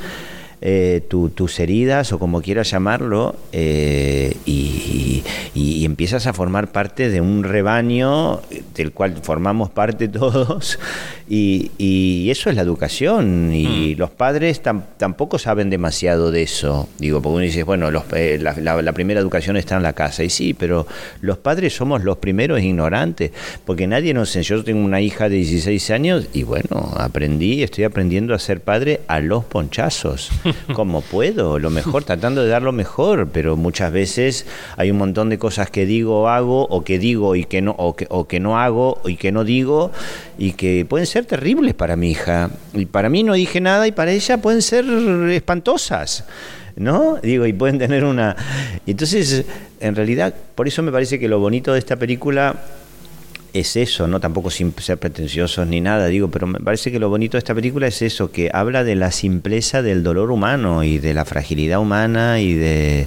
Eh, 0.64 1.02
tu- 1.08 1.30
tus 1.30 1.58
heridas 1.60 2.12
o 2.12 2.18
como 2.20 2.40
quieras 2.40 2.70
llamarlo 2.70 3.34
eh, 3.52 4.36
y, 4.46 5.22
y- 5.54 5.72
y 5.82 5.84
empiezas 5.84 6.26
a 6.28 6.32
formar 6.32 6.70
parte 6.72 7.10
de 7.10 7.20
un 7.20 7.42
rebaño 7.44 8.40
del 8.74 8.92
cual 8.92 9.16
formamos 9.22 9.70
parte 9.70 10.06
todos 10.08 10.78
y, 11.28 11.70
y 11.78 12.30
eso 12.30 12.48
es 12.50 12.56
la 12.56 12.62
educación 12.62 13.52
y 13.52 13.94
los 13.96 14.10
padres 14.10 14.62
tam- 14.62 14.82
tampoco 14.98 15.38
saben 15.38 15.68
demasiado 15.70 16.30
de 16.30 16.42
eso. 16.42 16.88
Digo 16.98 17.20
porque 17.20 17.34
uno 17.36 17.44
dice 17.44 17.62
bueno 17.64 17.90
los, 17.90 18.04
eh, 18.14 18.38
la, 18.40 18.54
la- 18.58 18.80
la 18.82 18.92
primera 18.92 19.20
educación 19.20 19.56
está 19.56 19.76
en 19.76 19.82
la 19.82 19.92
casa 19.94 20.22
y 20.22 20.30
sí 20.30 20.54
pero 20.54 20.86
los 21.20 21.38
padres 21.38 21.74
somos 21.74 22.04
los 22.04 22.18
primeros 22.18 22.60
ignorantes 22.62 23.32
porque 23.64 23.86
nadie 23.86 24.14
nos 24.14 24.28
enseñó 24.36 24.42
yo 24.58 24.64
tengo 24.64 24.84
una 24.84 25.00
hija 25.00 25.28
de 25.28 25.36
16 25.36 25.90
años 25.90 26.26
y 26.32 26.42
bueno 26.42 26.92
aprendí 26.96 27.62
estoy 27.62 27.84
aprendiendo 27.84 28.34
a 28.34 28.38
ser 28.38 28.60
padre 28.60 29.00
a 29.06 29.20
los 29.20 29.44
ponchazos 29.44 30.30
como 30.74 31.00
puedo 31.00 31.58
lo 31.58 31.70
mejor 31.70 32.04
tratando 32.04 32.42
de 32.42 32.48
dar 32.48 32.62
lo 32.62 32.72
mejor 32.72 33.28
pero 33.32 33.56
muchas 33.56 33.92
veces 33.92 34.46
hay 34.76 34.90
un 34.90 34.98
montón 34.98 35.28
de 35.28 35.38
cosas 35.38 35.70
que 35.70 35.86
digo 35.86 36.28
hago 36.28 36.66
o 36.68 36.84
que 36.84 36.98
digo 36.98 37.36
y 37.36 37.44
que 37.44 37.62
no 37.62 37.72
o 37.78 37.96
que, 37.96 38.06
o 38.10 38.26
que 38.26 38.40
no 38.40 38.58
hago 38.58 39.00
y 39.04 39.16
que 39.16 39.32
no 39.32 39.44
digo 39.44 39.90
y 40.38 40.52
que 40.52 40.86
pueden 40.88 41.06
ser 41.06 41.24
terribles 41.24 41.74
para 41.74 41.96
mi 41.96 42.10
hija. 42.10 42.50
Y 42.74 42.86
para 42.86 43.08
mí 43.08 43.22
no 43.22 43.34
dije 43.34 43.60
nada 43.60 43.86
y 43.86 43.92
para 43.92 44.10
ella 44.12 44.38
pueden 44.38 44.62
ser 44.62 44.84
espantosas 45.30 46.24
¿no? 46.76 47.18
Digo, 47.22 47.46
y 47.46 47.52
pueden 47.52 47.78
tener 47.78 48.04
una... 48.04 48.36
Entonces, 48.86 49.44
en 49.80 49.94
realidad, 49.94 50.34
por 50.54 50.68
eso 50.68 50.82
me 50.82 50.90
parece 50.90 51.18
que 51.18 51.28
lo 51.28 51.38
bonito 51.38 51.72
de 51.72 51.78
esta 51.78 51.96
película 51.96 52.56
es 53.52 53.76
eso, 53.76 54.06
no 54.06 54.20
tampoco 54.20 54.50
sin 54.50 54.72
ser 54.78 54.98
pretenciosos 54.98 55.66
ni 55.66 55.80
nada, 55.80 56.06
digo, 56.06 56.28
pero 56.28 56.46
me 56.46 56.58
parece 56.60 56.90
que 56.90 56.98
lo 56.98 57.08
bonito 57.08 57.36
de 57.36 57.40
esta 57.40 57.54
película 57.54 57.86
es 57.86 58.00
eso, 58.02 58.30
que 58.30 58.50
habla 58.52 58.84
de 58.84 58.94
la 58.94 59.12
simpleza 59.12 59.82
del 59.82 60.02
dolor 60.02 60.30
humano 60.30 60.84
y 60.84 60.98
de 60.98 61.14
la 61.14 61.24
fragilidad 61.24 61.80
humana 61.80 62.40
y 62.40 62.54
de 62.54 63.06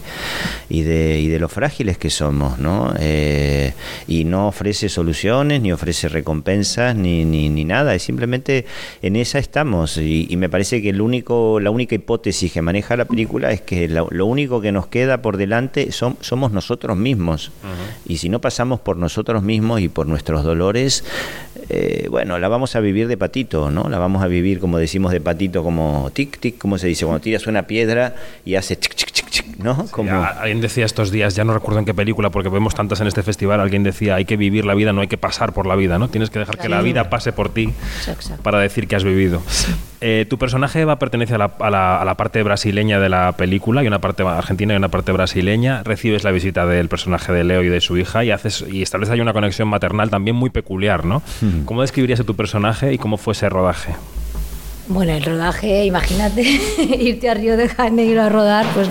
y 0.69 0.81
de, 0.81 1.19
y 1.19 1.27
de 1.27 1.39
lo 1.39 1.49
frágiles 1.49 1.97
que 1.97 2.09
somos, 2.09 2.59
¿no? 2.59 2.93
Eh, 2.99 3.73
y 4.07 4.23
no 4.25 4.47
ofrece 4.47 4.89
soluciones, 4.89 5.61
ni 5.61 5.71
ofrece 5.71 6.09
recompensas, 6.09 6.95
ni, 6.95 7.25
ni, 7.25 7.49
ni 7.49 7.65
nada, 7.65 7.95
es 7.95 8.03
simplemente 8.03 8.65
en 9.01 9.15
esa 9.15 9.39
estamos. 9.39 9.97
Y, 9.97 10.27
y 10.29 10.37
me 10.37 10.49
parece 10.49 10.81
que 10.81 10.89
el 10.89 11.01
único, 11.01 11.59
la 11.59 11.69
única 11.69 11.95
hipótesis 11.95 12.51
que 12.51 12.61
maneja 12.61 12.95
la 12.97 13.05
película 13.05 13.51
es 13.51 13.61
que 13.61 13.87
lo, 13.87 14.07
lo 14.11 14.25
único 14.25 14.61
que 14.61 14.71
nos 14.71 14.87
queda 14.87 15.21
por 15.21 15.37
delante 15.37 15.91
son, 15.91 16.17
somos 16.21 16.51
nosotros 16.51 16.97
mismos. 16.97 17.51
Y 18.05 18.17
si 18.17 18.29
no 18.29 18.41
pasamos 18.41 18.79
por 18.79 18.97
nosotros 18.97 19.43
mismos 19.43 19.81
y 19.81 19.89
por 19.89 20.07
nuestros 20.35 20.57
dolores, 20.57 21.03
eh, 21.69 22.07
bueno, 22.09 22.37
la 22.37 22.47
vamos 22.47 22.75
a 22.75 22.79
vivir 22.79 23.07
de 23.07 23.17
patito, 23.17 23.71
¿no? 23.71 23.89
La 23.89 23.97
vamos 23.97 24.23
a 24.23 24.27
vivir, 24.27 24.59
como 24.59 24.77
decimos, 24.77 25.11
de 25.11 25.21
patito, 25.21 25.63
como 25.63 26.11
tic, 26.13 26.39
tic, 26.39 26.57
¿cómo 26.57 26.77
se 26.77 26.87
dice? 26.87 27.05
Cuando 27.05 27.21
tiras 27.21 27.47
una 27.47 27.65
piedra 27.65 28.15
y 28.45 28.55
hace 28.55 28.77
chic, 28.77 28.93
chic, 28.95 29.11
¿no? 29.61 29.85
Como... 29.91 30.11
Alguien 30.23 30.61
decía 30.61 30.85
estos 30.85 31.11
días, 31.11 31.35
ya 31.35 31.43
no 31.43 31.53
recuerdo 31.53 31.79
en 31.79 31.85
qué 31.85 31.93
película, 31.93 32.29
porque 32.29 32.49
vemos 32.49 32.75
tantas 32.75 33.01
en 33.01 33.07
este 33.07 33.23
festival, 33.23 33.59
alguien 33.59 33.83
decía, 33.83 34.15
hay 34.15 34.25
que 34.25 34.37
vivir 34.37 34.65
la 34.65 34.73
vida, 34.73 34.93
no 34.93 35.01
hay 35.01 35.07
que 35.07 35.17
pasar 35.17 35.53
por 35.53 35.65
la 35.65 35.75
vida, 35.75 35.97
¿no? 35.97 36.07
Tienes 36.07 36.29
que 36.29 36.39
dejar 36.39 36.57
que 36.57 36.69
la 36.69 36.81
vida 36.81 37.09
pase 37.09 37.31
por 37.31 37.49
ti 37.49 37.73
Exacto. 38.07 38.43
para 38.43 38.59
decir 38.59 38.87
que 38.87 38.95
has 38.95 39.03
vivido. 39.03 39.41
Eh, 40.01 40.25
tu 40.29 40.37
personaje 40.37 40.85
va 40.85 40.99
pertenece 40.99 41.35
a 41.35 41.37
la, 41.37 41.51
a, 41.59 41.69
la, 41.69 42.01
a 42.01 42.05
la 42.05 42.15
parte 42.15 42.43
brasileña 42.43 42.99
de 42.99 43.09
la 43.09 43.31
película, 43.31 43.83
y 43.83 43.87
una 43.87 43.99
parte 43.99 44.23
argentina 44.23 44.73
y 44.73 44.77
una 44.77 44.89
parte 44.89 45.11
brasileña. 45.11 45.83
Recibes 45.83 46.23
la 46.23 46.31
visita 46.31 46.65
del 46.65 46.89
personaje 46.89 47.31
de 47.33 47.43
Leo 47.43 47.63
y 47.63 47.69
de 47.69 47.81
su 47.81 47.97
hija 47.97 48.23
y 48.23 48.31
haces 48.31 48.65
y 48.69 48.81
estableces 48.81 49.13
ahí 49.13 49.21
una 49.21 49.33
conexión 49.33 49.67
maternal 49.67 50.09
también 50.09 50.35
muy 50.35 50.49
peculiar, 50.49 51.05
¿no? 51.05 51.21
¿Cómo 51.65 51.81
describirías 51.81 52.19
a 52.19 52.23
tu 52.23 52.35
personaje 52.35 52.93
y 52.93 52.97
cómo 52.97 53.17
fue 53.17 53.33
ese 53.33 53.49
rodaje? 53.49 53.95
Bueno, 54.87 55.13
el 55.13 55.23
rodaje, 55.23 55.85
imagínate, 55.85 56.41
irte 56.99 57.29
a 57.29 57.33
Río 57.33 57.57
de 57.57 57.67
Janeiro 57.67 58.21
a 58.21 58.29
rodar, 58.29 58.65
pues 58.75 58.87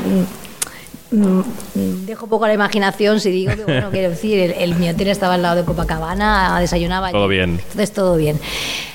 dejo 2.07 2.27
poco 2.27 2.45
a 2.45 2.49
la 2.49 2.55
imaginación 2.55 3.21
si 3.21 3.31
digo 3.31 3.55
que, 3.57 3.65
bueno, 3.65 3.89
quiero 3.93 4.11
decir, 4.11 4.39
el, 4.39 4.53
el- 4.53 4.75
mi 4.77 4.89
hotel 4.89 5.09
estaba 5.09 5.35
al 5.35 5.43
lado 5.43 5.57
de 5.57 5.65
Copacabana, 5.65 6.59
desayunaba. 6.61 7.11
Todo 7.11 7.25
allí. 7.25 7.35
bien. 7.37 7.51
Entonces, 7.51 7.93
todo 7.93 8.17
bien. 8.17 8.39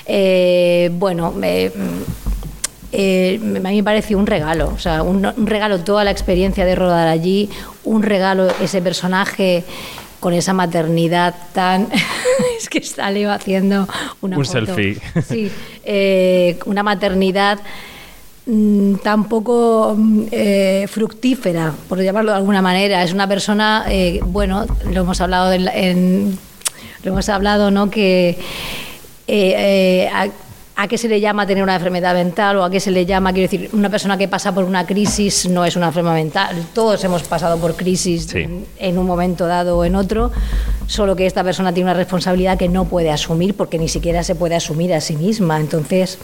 Eh, 0.06 0.90
bueno, 0.94 1.32
eh, 1.42 3.38
a 3.40 3.68
mí 3.68 3.76
me 3.76 3.84
pareció 3.84 4.18
un 4.18 4.26
regalo, 4.26 4.72
o 4.74 4.78
sea, 4.78 5.02
un, 5.02 5.24
un 5.24 5.46
regalo 5.46 5.78
toda 5.80 6.02
la 6.04 6.10
experiencia 6.10 6.64
de 6.64 6.74
rodar 6.74 7.06
allí, 7.08 7.48
un 7.84 8.02
regalo 8.02 8.48
ese 8.60 8.82
personaje 8.82 9.64
con 10.18 10.34
esa 10.34 10.52
maternidad 10.52 11.34
tan... 11.54 11.88
es 12.58 12.68
que 12.68 12.78
está 12.78 13.10
Leo 13.10 13.30
haciendo 13.32 13.88
una 14.20 14.36
Un 14.36 14.44
foto. 14.44 14.66
selfie. 14.66 14.98
Sí, 15.26 15.50
eh, 15.84 16.58
una 16.66 16.82
maternidad 16.82 17.58
mm, 18.50 18.94
tan 18.96 19.24
poco 19.28 19.94
mm, 19.96 20.22
eh, 20.30 20.86
fructífera, 20.88 21.72
por 21.88 22.00
llamarlo 22.02 22.32
de 22.32 22.36
alguna 22.38 22.62
manera. 22.62 23.02
Es 23.02 23.12
una 23.12 23.26
persona, 23.28 23.84
eh, 23.88 24.20
bueno, 24.24 24.66
lo 24.90 25.00
hemos 25.02 25.20
hablado 25.20 25.52
en, 25.52 25.68
en- 25.68 26.38
lo 27.02 27.12
hemos 27.12 27.28
hablado, 27.28 27.70
¿no? 27.70 27.90
Que 27.90 28.30
eh, 28.30 28.36
eh, 30.06 30.10
a, 30.12 30.26
a 30.82 30.88
qué 30.88 30.98
se 30.98 31.08
le 31.08 31.20
llama 31.20 31.46
tener 31.46 31.62
una 31.62 31.74
enfermedad 31.76 32.14
mental 32.14 32.56
o 32.58 32.64
a 32.64 32.70
qué 32.70 32.80
se 32.80 32.90
le 32.90 33.06
llama, 33.06 33.32
quiero 33.32 33.50
decir, 33.50 33.70
una 33.72 33.88
persona 33.90 34.16
que 34.18 34.28
pasa 34.28 34.52
por 34.54 34.64
una 34.64 34.86
crisis 34.86 35.48
no 35.48 35.64
es 35.64 35.76
una 35.76 35.86
enfermedad 35.88 36.14
mental. 36.16 36.56
Todos 36.74 37.02
hemos 37.04 37.22
pasado 37.22 37.58
por 37.58 37.74
crisis 37.76 38.24
Sí. 38.26 38.38
en, 38.40 38.66
en 38.78 38.98
un 38.98 39.06
momento 39.06 39.46
dado 39.46 39.78
o 39.78 39.84
en 39.84 39.94
otro, 39.94 40.30
solo 40.86 41.16
que 41.16 41.26
esta 41.26 41.44
persona 41.44 41.72
tiene 41.72 41.90
una 41.90 41.96
responsabilidad 41.98 42.58
que 42.58 42.68
no 42.68 42.84
puede 42.86 43.10
asumir 43.10 43.54
porque 43.54 43.78
ni 43.78 43.88
siquiera 43.88 44.22
se 44.22 44.34
puede 44.34 44.54
asumir 44.56 44.92
a 44.94 45.00
sí 45.00 45.16
misma. 45.16 45.58
Entonces, 45.60 46.18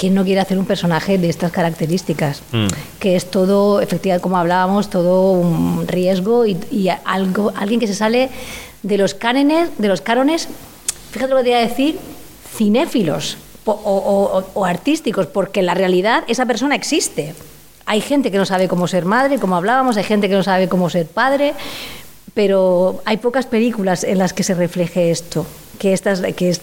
¿quién 0.00 0.14
no 0.14 0.24
quiere 0.24 0.40
hacer 0.40 0.58
un 0.58 0.64
personaje 0.64 1.18
de 1.18 1.28
estas 1.28 1.52
características? 1.52 2.40
Mm. 2.52 2.66
Que 2.98 3.16
es 3.16 3.30
todo, 3.30 3.80
efectivamente, 3.82 4.22
como 4.22 4.38
hablábamos, 4.38 4.88
todo 4.88 5.32
un 5.32 5.86
riesgo 5.86 6.46
y, 6.46 6.56
y 6.70 6.88
algo, 7.04 7.52
alguien 7.54 7.78
que 7.80 7.86
se 7.86 7.94
sale 7.94 8.30
de 8.82 8.96
los 8.96 9.12
cánones, 9.14 9.68
de 9.76 9.88
los 9.88 10.00
cánones, 10.00 10.48
fíjate 11.12 11.30
lo 11.32 11.36
que 11.38 11.44
te 11.44 11.50
iba 11.50 11.58
a 11.58 11.62
decir, 11.68 11.98
cinéfilos 12.56 13.36
o, 13.66 13.72
o- 13.72 14.44
o 14.54 14.64
artísticos, 14.64 15.26
porque 15.26 15.60
en 15.60 15.66
la 15.66 15.74
realidad 15.74 16.24
esa 16.28 16.46
persona 16.46 16.74
existe. 16.74 17.34
Hay 17.86 18.00
gente 18.00 18.30
que 18.30 18.38
no 18.38 18.46
sabe 18.46 18.68
cómo 18.68 18.88
ser 18.88 19.04
madre, 19.04 19.38
como 19.38 19.54
hablábamos, 19.56 19.96
hay 19.98 20.04
gente 20.04 20.28
que 20.28 20.34
no 20.34 20.42
sabe 20.42 20.68
cómo 20.68 20.88
ser 20.90 21.06
padre, 21.06 21.54
pero 22.34 23.02
hay 23.04 23.16
pocas 23.18 23.46
películas 23.46 24.04
en 24.04 24.18
las 24.18 24.32
que 24.32 24.42
se 24.44 24.54
refleje 24.54 25.10
esto, 25.10 25.44
que 25.78 25.92
estas 25.92 26.20
que, 26.36 26.48
es- 26.50 26.60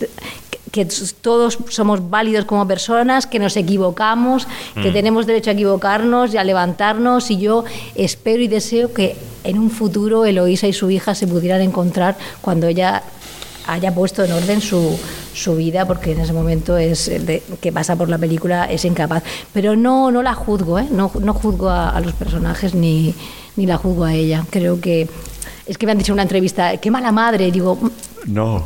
que 0.71 0.85
todos 1.21 1.57
somos 1.69 2.09
válidos 2.09 2.45
como 2.45 2.67
personas, 2.67 3.25
que 3.27 3.39
nos 3.39 3.55
equivocamos, 3.57 4.47
que 4.81 4.91
tenemos 4.91 5.25
derecho 5.25 5.49
a 5.49 5.53
equivocarnos 5.53 6.33
y 6.33 6.37
a 6.37 6.43
levantarnos 6.43 7.31
y 7.31 7.37
yo 7.37 7.63
espero 7.95 8.41
y 8.43 8.47
deseo 8.47 8.93
que 8.93 9.15
en 9.43 9.59
un 9.59 9.69
futuro 9.71 10.25
Eloísa 10.25 10.67
y 10.67 10.73
su 10.73 10.89
hija 10.89 11.15
se 11.15 11.27
pudieran 11.27 11.61
encontrar 11.61 12.17
cuando 12.41 12.67
ella 12.67 13.03
haya 13.67 13.93
puesto 13.93 14.23
en 14.23 14.31
orden 14.31 14.61
su, 14.61 14.97
su 15.33 15.55
vida, 15.55 15.85
porque 15.85 16.13
en 16.13 16.21
ese 16.21 16.31
momento 16.33 16.77
es 16.77 17.07
el 17.09 17.25
de- 17.25 17.43
que 17.61 17.71
pasa 17.73 17.95
por 17.97 18.07
la 18.09 18.17
película 18.17 18.65
es 18.65 18.85
incapaz. 18.85 19.23
Pero 19.53 19.75
no, 19.75 20.09
no 20.11 20.23
la 20.23 20.33
juzgo, 20.33 20.79
¿eh? 20.79 20.87
no, 20.89 21.11
no 21.21 21.33
juzgo 21.33 21.69
a, 21.69 21.89
a 21.89 21.99
los 21.99 22.13
personajes 22.13 22.73
ni, 22.73 23.13
ni 23.57 23.65
la 23.65 23.77
juzgo 23.77 24.05
a 24.05 24.13
ella. 24.13 24.45
Creo 24.51 24.79
que 24.79 25.09
es 25.65 25.77
que 25.77 25.85
me 25.85 25.91
han 25.91 25.97
dicho 25.97 26.11
en 26.11 26.15
una 26.15 26.21
entrevista, 26.23 26.77
qué 26.77 26.89
mala 26.91 27.11
madre, 27.11 27.51
digo, 27.51 27.75
"Mm, 27.75 27.89
No. 28.33 28.63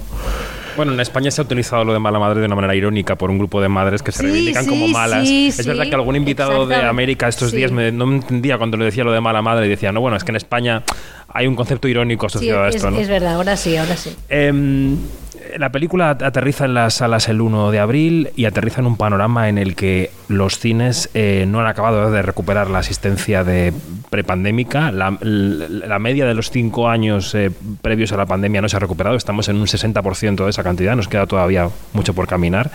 Bueno, 0.82 0.94
en 0.94 1.00
España 1.00 1.30
se 1.30 1.40
ha 1.40 1.44
utilizado 1.44 1.84
lo 1.84 1.94
de 1.94 2.00
mala 2.00 2.18
madre 2.18 2.40
de 2.40 2.48
una 2.48 2.56
manera 2.56 2.74
irónica 2.74 3.16
por 3.16 3.30
un 3.30 3.38
grupo 3.38 3.62
de 3.62 3.70
madres 3.70 4.02
que 4.02 4.12
se 4.12 4.18
Sí, 4.18 4.24
reivindican 4.24 4.64
sí, 4.64 4.70
como 4.72 4.88
malas. 4.88 5.28
sí, 5.28 5.48
es 5.50 5.58
sí, 5.58 5.68
verdad 5.68 5.84
que 5.88 5.94
algún 5.94 6.16
invitado 6.16 6.66
de. 6.66 6.76
América 6.78 7.28
estos 7.28 7.52
días 7.52 7.72
me- 7.72 7.92
no 7.92 8.08
me 8.08 8.16
entendía 8.16 8.58
cuando 8.58 8.78
le 8.78 8.86
decía 8.86 9.04
lo 9.04 9.12
de 9.12 9.22
mala 9.22 9.44
madre 9.44 9.68
y 9.68 9.70
decía, 9.70 9.92
no, 9.92 10.02
bueno, 10.02 10.18
es 10.18 10.24
que 10.24 10.32
en 10.32 10.38
España 10.38 10.82
hay 11.28 11.46
un 11.46 11.56
concepto 11.56 11.88
irónico 11.88 12.26
asociado 12.26 12.64
a 12.64 12.70
es, 12.70 12.78
esto, 12.78 12.90
¿no? 12.90 12.98
es 12.98 13.08
verdad, 13.08 13.36
ahora 13.36 13.56
sí, 13.58 13.78
ahora 13.78 13.96
sí. 13.96 14.16
Em, 14.28 14.98
la 15.58 15.72
película 15.72 16.10
aterriza 16.12 16.66
en 16.66 16.74
las 16.74 16.96
salas 16.96 17.28
el 17.30 17.42
1 17.42 17.72
de 17.72 17.80
abril 17.80 18.30
y 18.36 18.46
aterriza 18.46 18.82
en 18.82 18.88
un 18.88 18.98
panorama 18.98 19.50
en 19.50 19.58
el 19.58 19.76
que 19.76 20.12
los 20.28 20.58
cines 20.60 21.10
eh, 21.14 21.46
no 21.48 21.60
han 21.60 21.68
acabado 21.68 22.10
de 22.12 22.22
recuperar 22.22 22.70
la 22.70 22.80
asistencia 22.80 23.44
de 23.44 23.74
prepandémica. 24.10 24.92
La, 24.92 25.18
la- 25.22 26.00
media 26.00 26.26
de 26.26 26.34
los 26.34 26.50
cinco 26.52 26.90
años 26.90 27.34
eh, 27.36 27.52
previos 27.82 28.12
a 28.12 28.18
la 28.18 28.26
pandemia 28.26 28.62
no 28.62 28.70
se 28.70 28.76
ha 28.76 28.80
recuperado. 28.80 29.16
Estamos 29.16 29.48
en 29.50 29.58
un 29.58 29.66
60% 29.68 30.44
de 30.44 30.50
esa 30.50 30.64
cantidad. 30.64 30.96
Nos 30.96 31.08
queda 31.08 31.26
todavía 31.28 31.70
mucho 31.94 32.14
por 32.14 32.28
caminar. 32.28 32.72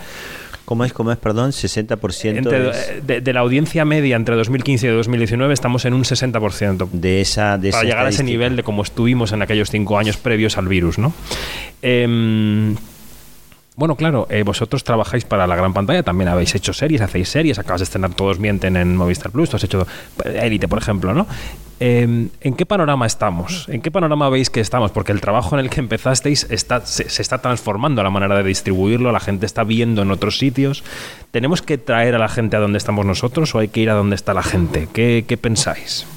¿Cómo 0.65 0.83
es? 0.85 0.93
¿Cómo 0.93 1.11
es? 1.11 1.17
Perdón, 1.17 1.51
60% 1.51 2.37
Entre- 2.37 2.69
es 2.69 2.89
eh, 2.89 3.01
de, 3.05 3.21
de 3.21 3.33
la 3.33 3.39
audiencia 3.41 3.85
media 3.85 4.15
entre 4.15 4.35
2015 4.35 4.87
y 4.87 4.89
2019 4.89 5.53
estamos 5.53 5.85
en 5.85 5.93
un 5.93 6.03
60% 6.03 6.89
de 6.91 7.21
esa 7.21 7.57
de 7.57 7.71
para 7.71 7.81
esa 7.81 7.89
llegar 7.89 8.05
a 8.05 8.09
ese 8.09 8.23
nivel 8.23 8.55
de 8.55 8.63
como 8.63 8.83
estuvimos 8.83 9.31
en 9.31 9.41
aquellos 9.41 9.69
cinco 9.69 9.97
años 9.97 10.17
previos 10.17 10.57
al 10.57 10.67
virus, 10.67 10.97
¿no? 10.97 11.13
Em, 11.81 12.75
bueno, 13.77 13.95
claro, 13.95 14.25
eh, 14.31 14.41
vosotros 14.41 14.83
trabajáis 14.83 15.23
para 15.23 15.45
la 15.45 15.55
gran 15.55 15.71
pantalla, 15.71 16.01
también 16.01 16.29
habéis 16.29 16.55
hecho 16.55 16.73
series, 16.73 16.99
hacéis 16.99 17.29
series, 17.29 17.59
acabas 17.59 17.81
de 17.81 17.83
estrenar 17.83 18.11
Todos 18.15 18.39
Mienten 18.39 18.75
en 18.75 18.97
Movistar 18.97 19.31
Plus, 19.31 19.51
tú 19.51 19.55
has 19.55 19.63
hecho 19.63 19.85
Élite, 20.25 20.67
por 20.67 20.79
ejemplo, 20.79 21.13
¿no? 21.13 21.27
Em, 21.79 22.29
¿En 22.41 22.55
qué 22.55 22.65
panorama 22.65 23.05
estamos? 23.05 23.69
¿En 23.69 23.81
qué 23.81 23.91
panorama 23.91 24.29
veis 24.29 24.49
que 24.49 24.61
estamos? 24.61 24.89
Porque 24.89 25.11
el 25.11 25.21
trabajo 25.21 25.55
en 25.55 25.63
el 25.63 25.69
que 25.69 25.79
empezasteis 25.79 26.47
se, 26.49 27.21
está 27.21 27.37
transformando 27.37 28.01
la 28.01 28.09
manera 28.09 28.35
de 28.35 28.43
distribuirlo, 28.43 29.11
la 29.11 29.19
gente 29.19 29.45
está 29.45 29.63
viendo 29.63 30.01
en 30.01 30.09
otros 30.09 30.39
sitios. 30.39 30.83
¿Tenemos 31.29 31.61
que 31.61 31.77
traer 31.77 32.15
a 32.15 32.17
la 32.17 32.29
gente 32.29 32.57
a 32.57 32.59
donde 32.59 32.79
estamos 32.79 33.05
nosotros 33.05 33.53
o 33.53 33.59
hay 33.59 33.67
que 33.67 33.81
ir 33.81 33.91
a 33.91 33.93
donde 33.93 34.15
está 34.15 34.33
la 34.33 34.41
gente? 34.41 34.87
¿Qué, 34.91 35.23
qué 35.27 35.37
pensáis? 35.37 36.07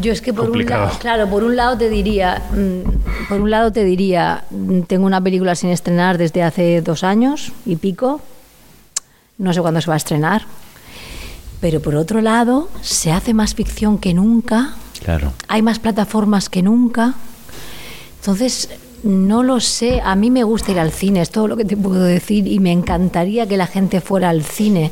Yo 0.00 0.12
es 0.12 0.20
que 0.20 0.32
por 0.34 0.50
un 0.50 0.64
lado, 0.66 0.90
claro, 0.98 1.28
por 1.28 1.44
un 1.44 1.56
lado 1.56 1.76
te 1.78 1.88
diría, 1.88 2.42
mm, 2.52 3.28
por 3.28 3.40
un 3.40 3.50
lado 3.50 3.72
te 3.72 3.84
diría, 3.84 4.44
mm, 4.50 4.82
tengo 4.82 5.06
una 5.06 5.20
película 5.20 5.54
sin 5.54 5.70
estrenar 5.70 6.18
desde 6.18 6.42
hace 6.42 6.82
dos 6.82 7.04
años 7.04 7.52
y 7.64 7.76
pico, 7.76 8.20
no 9.38 9.52
sé 9.52 9.60
cuándo 9.60 9.80
se 9.80 9.88
va 9.88 9.94
a 9.94 9.98
estrenar, 9.98 10.42
pero 11.60 11.80
por 11.80 11.94
otro 11.96 12.20
lado 12.20 12.68
se 12.82 13.12
hace 13.12 13.34
más 13.34 13.54
ficción 13.54 13.98
que 13.98 14.12
nunca, 14.14 14.74
Claro. 15.02 15.32
hay 15.48 15.62
más 15.62 15.78
plataformas 15.78 16.48
que 16.48 16.62
nunca, 16.62 17.14
entonces 18.20 18.68
no 19.04 19.42
lo 19.44 19.60
sé, 19.60 20.00
a 20.04 20.16
mí 20.16 20.30
me 20.30 20.42
gusta 20.42 20.72
ir 20.72 20.80
al 20.80 20.90
cine, 20.90 21.20
es 21.22 21.30
todo 21.30 21.46
lo 21.48 21.56
que 21.56 21.64
te 21.64 21.76
puedo 21.76 22.02
decir 22.02 22.46
y 22.48 22.58
me 22.58 22.72
encantaría 22.72 23.46
que 23.46 23.56
la 23.56 23.66
gente 23.68 24.00
fuera 24.00 24.28
al 24.28 24.42
cine, 24.42 24.90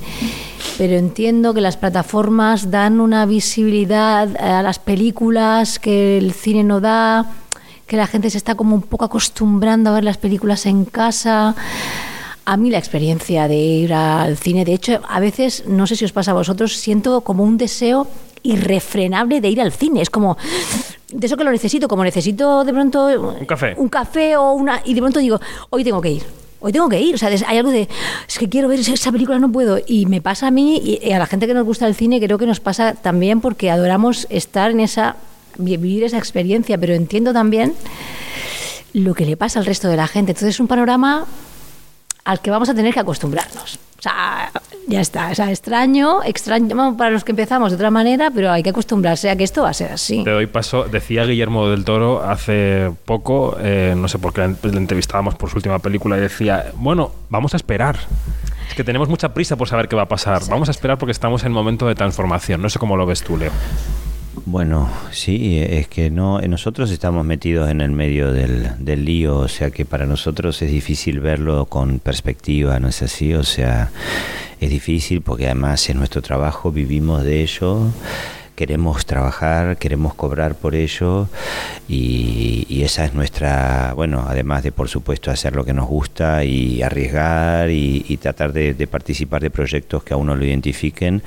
pero 0.79 0.95
entiendo 0.95 1.55
que 1.55 1.61
las 1.61 1.77
plataformas 1.77 2.71
dan 2.71 3.01
una 3.01 3.25
visibilidad 3.27 4.29
a 4.37 4.63
las 4.63 4.79
películas 4.79 5.79
que 5.79 6.19
el 6.19 6.33
cine 6.33 6.65
no 6.65 6.81
da, 6.81 7.27
que 7.87 7.97
la 7.97 8.07
gente 8.07 8.31
se 8.31 8.39
está 8.39 8.55
como 8.55 8.75
un 8.75 8.83
poco 8.83 9.05
acostumbrando 9.05 9.91
a 9.91 9.95
ver 9.95 10.05
las 10.05 10.19
películas 10.19 10.67
en 10.67 10.85
casa. 10.85 11.55
A 12.45 12.57
mí 12.57 12.71
la 12.71 12.79
experiencia 12.79 13.49
de 13.49 13.57
ir 13.57 13.95
al 13.95 14.37
cine, 14.37 14.65
de 14.65 14.75
hecho, 14.75 15.01
a 15.09 15.19
veces, 15.19 15.65
no 15.67 15.87
sé 15.87 15.97
si 15.97 16.05
os 16.05 16.13
pasa 16.13 16.33
a 16.33 16.35
vosotros, 16.35 16.77
siento 16.77 17.23
como 17.23 17.43
un 17.43 17.57
deseo 17.57 18.07
irrefrenable 18.43 19.41
de 19.41 19.49
ir 19.49 19.61
al 19.61 19.73
cine. 19.73 20.03
Es 20.03 20.11
como, 20.11 20.37
de 21.13 21.27
eso 21.27 21.37
que 21.37 21.45
lo 21.45 21.51
necesito, 21.51 21.89
como 21.89 22.05
necesito 22.05 22.65
de 22.65 22.73
pronto... 22.73 23.07
Un 23.41 23.47
café. 23.47 23.75
Un 23.77 23.89
café 23.89 24.37
o 24.37 24.53
una... 24.53 24.83
Y 24.85 24.95
de 24.95 25.01
pronto 25.01 25.21
digo, 25.21 25.41
hoy 25.71 25.83
tengo 25.83 26.01
que 26.01 26.11
ir. 26.11 26.46
Hoy 26.67 26.73
tengo 26.73 26.89
que 26.89 27.01
ir, 27.01 27.15
o 27.15 27.19
sea, 27.19 27.29
hay 27.29 27.59
algo 27.59 27.71
de, 27.71 27.89
es 28.27 28.39
que 28.41 28.49
quiero 28.49 28.67
ver 28.67 28.81
esa- 28.81 29.13
película, 29.13 29.39
no 29.39 29.53
puedo. 29.53 29.79
Y 29.87 30.07
me 30.07 30.21
pasa 30.21 30.49
a 30.49 30.51
mí 30.51 30.83
y 31.05 31.13
a 31.13 31.19
la 31.21 31.27
gente 31.27 31.47
que 31.47 31.55
nos 31.55 31.65
gusta 31.65 31.87
el 31.87 31.95
cine, 31.95 32.19
creo 32.21 32.39
que 32.39 32.47
nos 32.47 32.59
pasa 32.59 32.95
también 32.95 33.41
porque 33.41 33.71
adoramos 33.71 34.27
estar 34.31 34.73
en 34.73 34.81
esa, 34.81 35.15
vi- 35.59 35.77
vivir 35.77 36.03
esa 36.03 36.19
experiencia, 36.19 36.77
pero 36.77 36.93
entiendo 36.95 37.33
también 37.33 37.73
lo 38.95 39.15
que 39.15 39.27
le 39.27 39.37
pasa 39.37 39.61
al 39.61 39.67
resto 39.67 39.87
de 39.89 39.97
la 39.97 40.09
gente. 40.09 40.33
Entonces 40.33 40.57
es 40.57 40.61
un 40.61 40.67
panorama 40.67 41.25
al 42.27 42.41
que 42.41 42.51
vamos 42.51 42.69
a 42.69 42.75
tener 42.75 42.93
que 42.93 43.01
acostumbrarnos. 43.01 43.79
O 43.99 44.03
sea, 44.03 44.51
ya 44.89 45.01
está. 45.01 45.31
O 45.31 45.35
sea, 45.35 45.51
extraño, 45.51 46.23
extraño 46.25 46.97
para 46.97 47.11
los 47.11 47.25
que 47.25 47.33
empezamos 47.33 47.71
de 47.71 47.77
otra 47.77 47.91
manera, 47.91 48.31
pero 48.33 48.51
hay 48.51 48.63
que 48.65 48.71
acostumbrarse 48.71 49.31
a 49.31 49.37
que 49.37 49.45
esto 49.45 49.63
va 49.63 49.71
a 49.71 49.75
ser 49.75 49.93
así. 49.93 50.25
Te 50.25 50.31
doy 50.31 50.47
paso. 50.47 50.85
Decía 50.85 51.25
Guillermo 51.25 51.69
del 51.69 51.85
Toro 51.85 52.23
hace 52.23 52.91
poco, 53.05 53.57
eh, 53.61 53.95
no 53.97 54.09
sé 54.09 54.19
por 54.19 54.35
qué 54.35 54.41
le 54.41 54.77
entrevistábamos 54.77 55.37
por 55.37 55.51
su 55.51 55.57
última 55.57 55.79
película, 55.79 56.19
y 56.19 56.21
decía, 56.21 56.73
bueno, 56.75 57.13
vamos 57.31 57.55
a 57.55 57.57
esperar. 57.57 57.97
Es 58.69 58.75
que 58.75 58.83
tenemos 58.83 59.09
mucha 59.09 59.33
prisa 59.33 59.55
por 59.55 59.69
saber 59.69 59.87
qué 59.87 59.95
va 59.95 60.03
a 60.03 60.09
pasar. 60.09 60.43
Vamos 60.51 60.69
a 60.69 60.73
esperar 60.73 60.99
porque 60.99 61.13
estamos 61.13 61.45
en 61.45 61.53
momento 61.53 61.87
de 61.87 61.95
transformación. 61.95 62.61
No 62.61 62.69
sé 62.69 62.81
cómo 62.81 62.97
lo 62.97 63.07
ves 63.07 63.23
tú, 63.23 63.37
Leo. 63.37 63.53
Bueno, 64.45 64.89
sí, 65.11 65.59
es 65.59 65.89
que 65.89 66.11
no, 66.11 66.41
nosotros 66.41 66.91
estamos 66.91 67.25
metidos 67.25 67.71
en 67.71 67.81
el 67.81 67.91
medio 67.91 68.33
del, 68.33 68.73
del 68.79 69.05
lío, 69.05 69.39
o 69.39 69.49
sea 69.49 69.71
que 69.71 69.85
para 69.85 70.07
nosotros 70.07 70.61
es 70.63 70.71
difícil 70.71 71.21
verlo 71.21 71.67
con 71.67 71.99
perspectiva, 71.99 72.79
¿no 72.79 72.89
es 72.89 73.03
así? 73.03 73.35
O 73.35 73.43
sea, 73.43 73.91
es 74.61 74.71
difícil 74.71 75.23
porque 75.23 75.47
además 75.47 75.89
es 75.89 75.97
nuestro 75.97 76.23
trabajo, 76.23 76.71
vivimos 76.71 77.25
de 77.25 77.43
ello 77.43 77.91
queremos 78.57 79.05
trabajar, 79.05 79.77
queremos 79.77 80.15
cobrar 80.15 80.55
por 80.55 80.75
ello 80.75 81.29
y, 81.89 82.67
y, 82.69 82.83
esa 82.83 83.05
es 83.05 83.15
nuestra, 83.15 83.93
bueno, 83.95 84.25
además 84.27 84.63
de 84.65 84.73
por 84.73 84.89
supuesto 84.89 85.31
hacer 85.31 85.55
lo 85.55 85.65
que 85.65 85.75
nos 85.75 85.87
gusta 85.87 86.43
y 86.43 86.83
arriesgar 86.83 87.71
y, 87.71 88.17
tratar 88.17 88.55
de, 88.55 88.73
de, 88.73 88.87
participar 88.87 89.43
de 89.43 89.51
proyectos 89.51 90.03
que 90.03 90.15
a 90.15 90.17
uno 90.17 90.35
lo 90.35 90.45
identifiquen, 90.45 91.23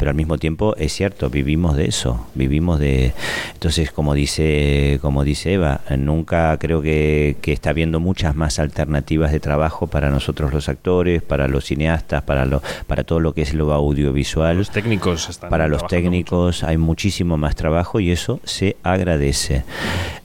pero 0.00 0.12
al 0.12 0.16
mismo 0.16 0.38
tiempo 0.38 0.74
es 0.78 0.94
cierto, 0.94 1.28
vivimos 1.28 1.76
de 1.76 1.84
eso, 1.84 2.26
vivimos 2.34 2.80
de... 2.80 3.12
Entonces, 3.52 3.92
como 3.92 4.14
dice, 4.14 4.98
como 5.02 5.24
dice 5.24 5.52
Eva, 5.52 5.82
nunca 5.98 6.56
creo 6.58 6.80
que, 6.80 7.36
que 7.42 7.52
está 7.52 7.68
habiendo 7.68 8.00
muchas 8.00 8.34
más 8.34 8.58
alternativas 8.58 9.30
de 9.30 9.40
trabajo 9.40 9.88
para 9.88 10.08
nosotros 10.08 10.54
los 10.54 10.70
actores, 10.70 11.20
para 11.20 11.48
los 11.48 11.66
cineastas, 11.66 12.22
para, 12.22 12.46
lo, 12.46 12.62
para 12.86 13.04
todo 13.04 13.20
lo 13.20 13.34
que 13.34 13.42
es 13.42 13.52
lo 13.52 13.74
audiovisual. 13.74 14.56
Los 14.56 14.70
técnicos 14.70 15.28
están 15.28 15.50
Para 15.50 15.68
los 15.68 15.86
técnicos 15.86 16.62
mucho. 16.62 16.66
hay 16.66 16.78
muchísimo 16.78 17.36
más 17.36 17.54
trabajo 17.54 18.00
y 18.00 18.10
eso 18.10 18.40
se 18.44 18.78
agradece. 18.82 19.64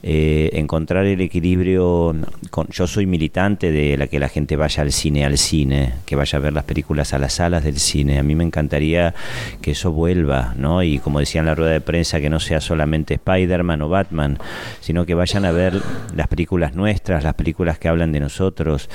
Eh, 0.08 0.50
encontrar 0.52 1.04
el 1.04 1.20
equilibrio, 1.20 2.14
con, 2.50 2.68
yo 2.68 2.86
soy 2.86 3.06
militante 3.06 3.72
de 3.72 3.96
la 3.96 4.06
que 4.06 4.20
la 4.20 4.28
gente 4.28 4.54
vaya 4.54 4.84
al 4.84 4.92
cine, 4.92 5.24
al 5.24 5.36
cine, 5.36 5.94
que 6.06 6.14
vaya 6.14 6.38
a 6.38 6.40
ver 6.40 6.52
las 6.52 6.62
películas 6.62 7.12
a 7.12 7.18
las 7.18 7.32
salas 7.32 7.64
del 7.64 7.80
cine. 7.80 8.20
A 8.20 8.22
mí 8.22 8.36
me 8.36 8.44
encantaría 8.44 9.16
que 9.60 9.72
eso 9.72 9.90
vuelva, 9.90 10.54
¿no? 10.56 10.84
Y 10.84 11.00
como 11.00 11.18
decía 11.18 11.40
en 11.40 11.46
la 11.46 11.56
rueda 11.56 11.72
de 11.72 11.80
prensa, 11.80 12.20
que 12.20 12.30
no 12.30 12.38
sea 12.38 12.60
solamente 12.60 13.14
Spider-Man 13.14 13.82
o 13.82 13.88
Batman, 13.88 14.38
sino 14.78 15.04
que 15.04 15.14
vayan 15.14 15.44
a 15.44 15.50
ver 15.50 15.82
las 16.14 16.28
películas 16.28 16.76
nuestras, 16.76 17.24
las 17.24 17.34
películas 17.34 17.80
que 17.80 17.88
hablan 17.88 18.12
de 18.12 18.20
nosotros. 18.20 18.88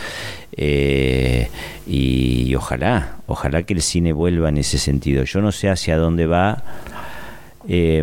Eh, 0.55 1.49
y, 1.85 2.43
y 2.47 2.55
ojalá, 2.55 3.17
ojalá 3.27 3.63
que 3.63 3.73
el 3.73 3.81
cine 3.81 4.13
vuelva 4.13 4.47
en 4.47 4.59
ese 4.59 4.77
sentido. 4.77 5.25
Yo 5.25 5.41
no 5.41 5.51
sé 5.51 5.67
hacia 5.67 5.97
dónde 5.97 6.25
va. 6.25 6.63
Eh, 7.67 8.01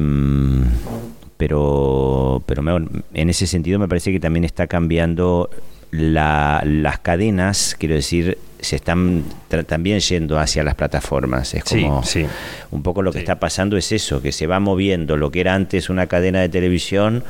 pero 1.39 2.43
pero 2.45 2.63
me, 2.63 2.87
en 3.15 3.31
ese 3.31 3.47
sentido 3.47 3.79
me 3.79 3.89
parece 3.89 4.13
que 4.13 4.21
también 4.21 4.45
está 4.45 4.67
cambiando 4.67 5.49
la, 5.91 6.63
las 6.67 6.99
cadenas, 6.99 7.75
quiero 7.79 7.95
decir, 7.95 8.37
se 8.61 8.77
están 8.77 9.25
también 9.67 10.01
yendo 10.01 10.39
hacia 10.39 10.63
las 10.63 10.75
plataformas. 10.75 11.55
Es 11.55 11.65
como 11.65 12.03
sí, 12.03 12.25
sí. 12.25 12.27
un 12.71 12.83
poco 12.83 13.01
lo 13.01 13.11
que 13.13 13.19
Sí. 13.19 13.23
está 13.23 13.41
pasando 13.41 13.79
es 13.79 13.91
eso, 13.93 14.21
que 14.21 14.33
se 14.33 14.47
va 14.47 14.61
moviendo 14.61 15.17
lo 15.17 15.31
que 15.31 15.41
era 15.41 15.55
antes 15.55 15.89
una 15.89 16.07
cadena 16.07 16.41
de 16.41 16.51
televisión 16.51 17.25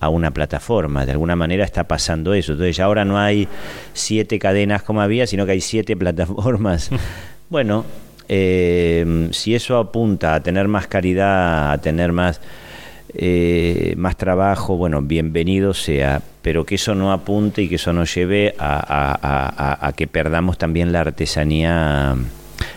a 0.00 0.10
una 0.10 0.32
plataforma. 0.32 1.06
De 1.06 1.12
alguna 1.12 1.34
manera 1.34 1.64
está 1.64 1.84
pasando 1.84 2.34
eso. 2.34 2.52
Entonces 2.52 2.76
ya 2.76 2.84
ahora 2.84 3.06
no 3.06 3.18
hay 3.18 3.48
siete 3.94 4.38
cadenas 4.38 4.82
como 4.82 5.00
había, 5.00 5.26
sino 5.26 5.46
que 5.46 5.52
hay 5.52 5.62
siete 5.62 5.96
plataformas. 5.96 6.90
bueno, 7.48 7.86
eh, 8.28 9.28
si 9.32 9.54
eso 9.54 9.78
apunta 9.78 10.34
a 10.34 10.42
tener 10.42 10.68
más 10.68 10.88
calidad, 10.88 11.72
a 11.72 11.78
tener 11.78 12.12
más 12.12 12.40
eh, 13.12 13.94
más 13.96 14.16
trabajo, 14.16 14.76
bueno, 14.76 15.02
bienvenido 15.02 15.74
sea, 15.74 16.22
pero 16.42 16.64
que 16.64 16.76
eso 16.76 16.94
no 16.94 17.12
apunte 17.12 17.62
y 17.62 17.68
que 17.68 17.76
eso 17.76 17.92
nos 17.92 18.14
lleve 18.14 18.54
a, 18.58 19.78
a- 19.86 19.92
que 19.92 20.06
perdamos 20.06 20.58
también 20.58 20.92
la 20.92 21.00
artesanía, 21.00 22.16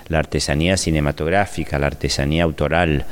la 0.10 0.20
artesanía 0.20 0.78
cinematográfica, 0.78 1.80
la 1.80 1.88
artesanía 1.88 2.44
autoral 2.44 3.06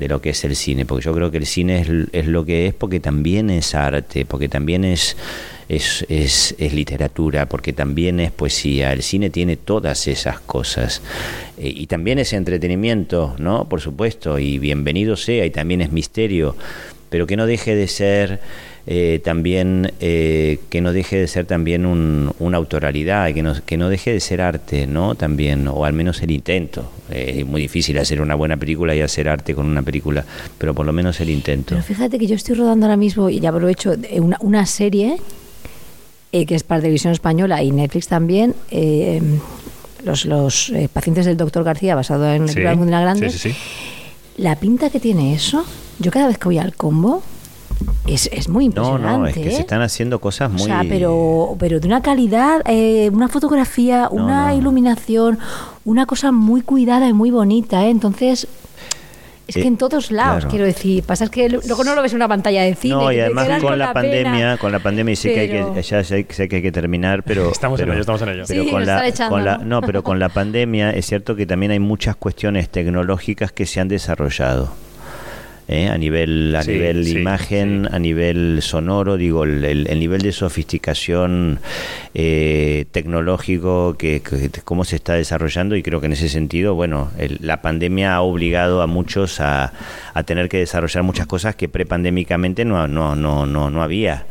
de 0.00 0.08
lo 0.08 0.22
que 0.22 0.30
es 0.30 0.44
el 0.44 0.56
cine, 0.56 0.86
porque 0.86 1.04
yo 1.04 1.14
creo 1.14 1.30
que 1.30 1.36
el 1.36 1.46
cine 1.46 2.08
es, 2.12 2.26
lo 2.26 2.44
que 2.46 2.66
es 2.66 2.74
porque 2.74 3.00
también 3.00 3.50
es 3.50 3.74
arte, 3.74 4.24
porque 4.24 4.48
también 4.48 4.82
es, 4.82 5.14
es, 5.68 6.06
es, 6.08 6.54
es 6.58 6.72
literatura, 6.72 7.46
porque 7.46 7.74
también 7.74 8.18
es 8.18 8.32
poesía, 8.32 8.94
el 8.94 9.02
cine 9.02 9.28
tiene 9.28 9.58
todas 9.58 10.08
esas 10.08 10.40
cosas. 10.40 11.02
Eh, 11.58 11.70
y 11.76 11.86
también 11.86 12.18
es 12.18 12.32
entretenimiento, 12.32 13.36
¿no? 13.38 13.68
Por 13.68 13.82
supuesto, 13.82 14.38
y 14.38 14.58
bienvenido 14.58 15.16
sea, 15.16 15.44
y 15.44 15.50
también 15.50 15.82
es 15.82 15.92
misterio, 15.92 16.56
pero 17.10 17.26
que 17.26 17.36
no 17.36 17.44
deje 17.44 17.74
de 17.74 17.86
ser 17.86 18.40
eh, 18.86 19.20
también 19.22 19.92
eh, 20.00 20.58
que 20.70 20.80
no 20.80 20.92
deje 20.92 21.16
de 21.18 21.26
ser 21.28 21.44
también 21.46 21.84
un, 21.86 22.32
una 22.38 22.56
autoralidad 22.56 23.28
y 23.28 23.34
que 23.34 23.42
no, 23.42 23.54
que 23.64 23.76
no 23.76 23.88
deje 23.88 24.12
de 24.12 24.20
ser 24.20 24.40
arte 24.40 24.86
no 24.86 25.14
también 25.14 25.68
o 25.68 25.84
al 25.84 25.92
menos 25.92 26.22
el 26.22 26.30
intento 26.30 26.90
Eh, 27.10 27.40
es 27.40 27.46
muy 27.46 27.60
difícil 27.60 27.98
hacer 27.98 28.20
una 28.20 28.34
buena 28.36 28.56
película 28.56 28.94
y 28.94 29.00
hacer 29.00 29.28
arte 29.28 29.54
con 29.54 29.66
una 29.66 29.82
película 29.82 30.24
pero 30.58 30.74
por 30.74 30.86
lo 30.86 30.92
menos 30.92 31.20
el 31.20 31.28
intento 31.30 31.74
Pero 31.74 31.82
fíjate 31.82 32.18
que 32.18 32.26
yo 32.26 32.36
estoy 32.36 32.54
rodando 32.56 32.86
ahora 32.86 32.96
mismo, 32.96 33.28
y 33.28 33.40
ya 33.40 33.50
aprovecho, 33.50 33.96
de 33.96 34.20
una, 34.20 34.36
una 34.40 34.64
serie 34.66 35.16
eh, 36.32 36.46
que 36.46 36.54
es 36.54 36.62
para 36.62 36.80
televisión 36.80 37.12
española 37.12 37.62
y 37.62 37.72
Netflix 37.72 38.06
también, 38.06 38.54
eh, 38.70 39.20
los, 40.04 40.24
los 40.24 40.70
eh, 40.70 40.88
pacientes 40.92 41.26
del 41.26 41.36
doctor 41.36 41.64
García, 41.64 41.94
basado 41.96 42.32
en 42.32 42.42
el 42.44 42.48
Sí, 42.48 42.54
libro 42.56 42.70
Almudena 42.70 43.00
Grande. 43.00 43.28
sí, 43.30 43.38
sí, 43.38 43.50
sí. 43.50 43.56
La 44.36 44.54
pinta 44.56 44.88
que 44.90 45.00
tiene 45.00 45.34
eso, 45.34 45.64
yo 45.98 46.10
cada 46.12 46.28
vez 46.28 46.38
que 46.38 46.44
voy 46.44 46.58
al 46.58 46.74
combo, 46.74 47.22
es, 48.06 48.28
es 48.32 48.48
muy 48.48 48.68
no 48.68 48.82
impresionante. 48.96 49.18
no 49.18 49.26
es 49.26 49.34
que 49.34 49.48
¿eh? 49.48 49.52
se 49.52 49.60
están 49.60 49.82
haciendo 49.82 50.20
cosas 50.20 50.50
muy 50.50 50.62
O 50.62 50.66
sea, 50.66 50.82
pero, 50.88 51.56
pero 51.58 51.80
de 51.80 51.86
una 51.86 52.02
calidad, 52.02 52.60
eh, 52.66 53.10
una 53.12 53.28
fotografía, 53.28 54.08
No, 54.12 54.24
una 54.24 54.48
no. 54.52 54.58
iluminación, 54.58 55.38
una 55.84 56.06
cosa 56.06 56.32
muy 56.32 56.62
cuidada 56.62 57.08
y 57.08 57.12
muy 57.12 57.30
bonita, 57.30 57.84
¿eh? 57.86 57.90
Entonces, 57.90 58.46
es 59.48 59.56
Eh, 59.56 59.62
que 59.62 59.66
en 59.68 59.76
todos 59.78 60.12
lados, 60.12 60.36
claro. 60.44 60.48
quiero 60.50 60.64
decir, 60.64 61.02
pasa 61.02 61.24
es 61.24 61.30
que 61.30 61.48
luego 61.48 61.82
no 61.82 61.96
lo 61.96 62.02
ves 62.02 62.12
en 62.12 62.16
una 62.16 62.28
pantalla 62.28 62.62
de 62.62 62.74
cine. 62.76 62.94
no 62.94 63.10
y 63.10 63.18
además 63.18 63.48
con 63.60 63.76
la, 63.78 63.92
pandemia 63.92 64.56
con 64.58 64.70
la 64.70 64.78
pandemia 64.78 65.12
y 65.12 65.16
sé 65.16 65.32
que 65.34 65.40
hay 65.40 65.48
que 65.48 65.82
ya 65.82 66.04
sé, 66.04 66.24
sé 66.30 66.48
que 66.48 66.56
hay 66.56 66.62
que 66.62 66.70
terminar 66.70 67.24
pero 67.24 67.50
Estamos 67.52 67.80
en 67.80 67.90
ello, 67.90 68.00
estamos 68.00 68.22
en 68.22 68.28
ello. 68.28 68.44
pero 68.46 68.62
Sí, 68.64 68.70
con 68.70 68.86
la, 68.86 68.94
están 68.94 69.08
echando, 69.08 69.34
con 69.34 69.44
la- 69.44 69.58
¿no? 69.58 69.64
no 69.64 69.80
pero 69.82 70.04
con 70.04 70.20
la 70.20 70.28
pandemia 70.40 70.90
es 70.92 71.06
cierto 71.06 71.34
que 71.34 71.46
también 71.46 71.72
hay 71.72 71.80
muchas 71.80 72.14
cuestiones 72.14 72.68
tecnológicas 72.68 73.50
que 73.50 73.66
se 73.66 73.80
han 73.80 73.88
desarrollado 73.88 74.68
¿eh? 75.70 75.88
a 75.88 75.96
nivel 75.96 76.54
a 76.56 76.62
Sí, 76.62 76.72
nivel 76.72 77.04
sí, 77.04 77.18
imagen 77.18 77.86
sí. 77.88 77.94
a 77.94 77.98
nivel 77.98 78.58
sonoro 78.60 79.16
digo 79.16 79.44
el, 79.44 79.64
el- 79.64 79.86
el 79.88 79.98
nivel 80.00 80.20
de 80.20 80.32
sofisticación 80.32 81.60
eh, 82.14 82.84
tecnológico 82.92 83.94
que, 83.96 84.20
que- 84.20 84.50
cómo 84.64 84.84
se 84.84 84.96
está 84.96 85.14
desarrollando 85.14 85.76
y 85.76 85.82
creo 85.82 86.00
que 86.00 86.06
en 86.06 86.12
ese 86.12 86.28
sentido 86.28 86.74
bueno 86.74 87.10
el- 87.18 87.38
la 87.40 87.62
pandemia 87.62 88.14
ha 88.16 88.20
obligado 88.22 88.82
a 88.82 88.86
muchos 88.86 89.40
a, 89.40 89.72
a 90.12 90.22
tener 90.24 90.48
que 90.48 90.58
desarrollar 90.58 91.02
muchas 91.04 91.26
cosas 91.26 91.54
que 91.54 91.68
prepandémicamente 91.68 92.64
no 92.64 92.88
no 92.88 93.14
no 93.14 93.46
no 93.46 93.70
no 93.70 93.82
había 93.82 94.26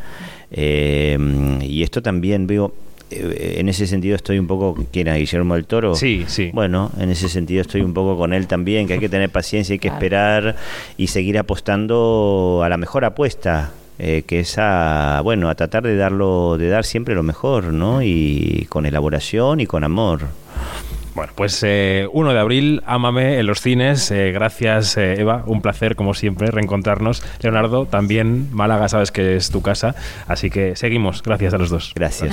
Eh, 0.51 1.15
y 1.61 1.83
esto 1.83 2.01
también 2.01 2.47
veo 2.47 2.73
en 3.11 3.69
ese 3.69 3.87
sentido 3.87 4.15
estoy 4.15 4.39
un 4.39 4.47
poco 4.47 4.85
quién 4.91 5.07
era 5.07 5.17
Guillermo 5.17 5.55
del 5.55 5.65
Toro 5.65 5.95
Sí, 5.95 6.25
sí. 6.27 6.51
bueno, 6.53 6.91
en 6.99 7.09
ese 7.09 7.29
sentido 7.29 7.61
estoy 7.61 7.81
un 7.81 7.93
poco 7.93 8.17
con 8.17 8.33
él 8.33 8.47
también, 8.47 8.87
que 8.87 8.93
hay 8.93 8.99
que 8.99 9.09
tener 9.09 9.29
paciencia, 9.29 9.73
hay 9.73 9.79
que 9.79 9.87
Claro. 9.89 9.97
esperar 9.97 10.55
y 10.97 11.07
seguir 11.07 11.37
apostando 11.37 12.61
a 12.63 12.69
la 12.69 12.77
mejor 12.77 13.05
apuesta, 13.05 13.71
eh, 13.97 14.23
que 14.25 14.41
es 14.41 14.55
a, 14.57 15.21
bueno, 15.23 15.49
a 15.49 15.55
tratar 15.55 15.83
de 15.83 15.95
darlo, 15.95 16.57
de 16.57 16.69
dar 16.69 16.85
siempre 16.85 17.15
lo 17.15 17.23
mejor, 17.23 17.65
¿no? 17.73 18.01
Y 18.01 18.65
con 18.69 18.85
elaboración 18.85 19.59
y 19.59 19.65
con 19.65 19.83
amor. 19.83 20.21
Bueno, 21.15 21.33
pues 21.35 21.61
eh, 21.63 22.07
1 22.13 22.33
de 22.33 22.39
abril, 22.39 22.81
ámame 22.85 23.39
en 23.39 23.45
los 23.47 23.59
cines. 23.59 24.09
Eh, 24.11 24.31
gracias, 24.31 24.95
eh, 24.95 25.19
Eva. 25.19 25.43
Un 25.47 25.61
placer, 25.61 25.95
como 25.97 26.13
siempre, 26.13 26.49
reencontrarnos. 26.49 27.23
Leonardo, 27.41 27.87
también 27.87 28.47
Málaga, 28.53 28.87
sabes 28.87 29.11
que 29.11 29.35
es 29.35 29.49
tu 29.49 29.61
casa. 29.61 29.95
Así 30.27 30.49
que 30.49 30.77
seguimos. 30.77 31.21
Gracias 31.23 31.53
a 31.53 31.57
los 31.57 31.69
dos. 31.69 31.91
Gracias. 31.95 32.27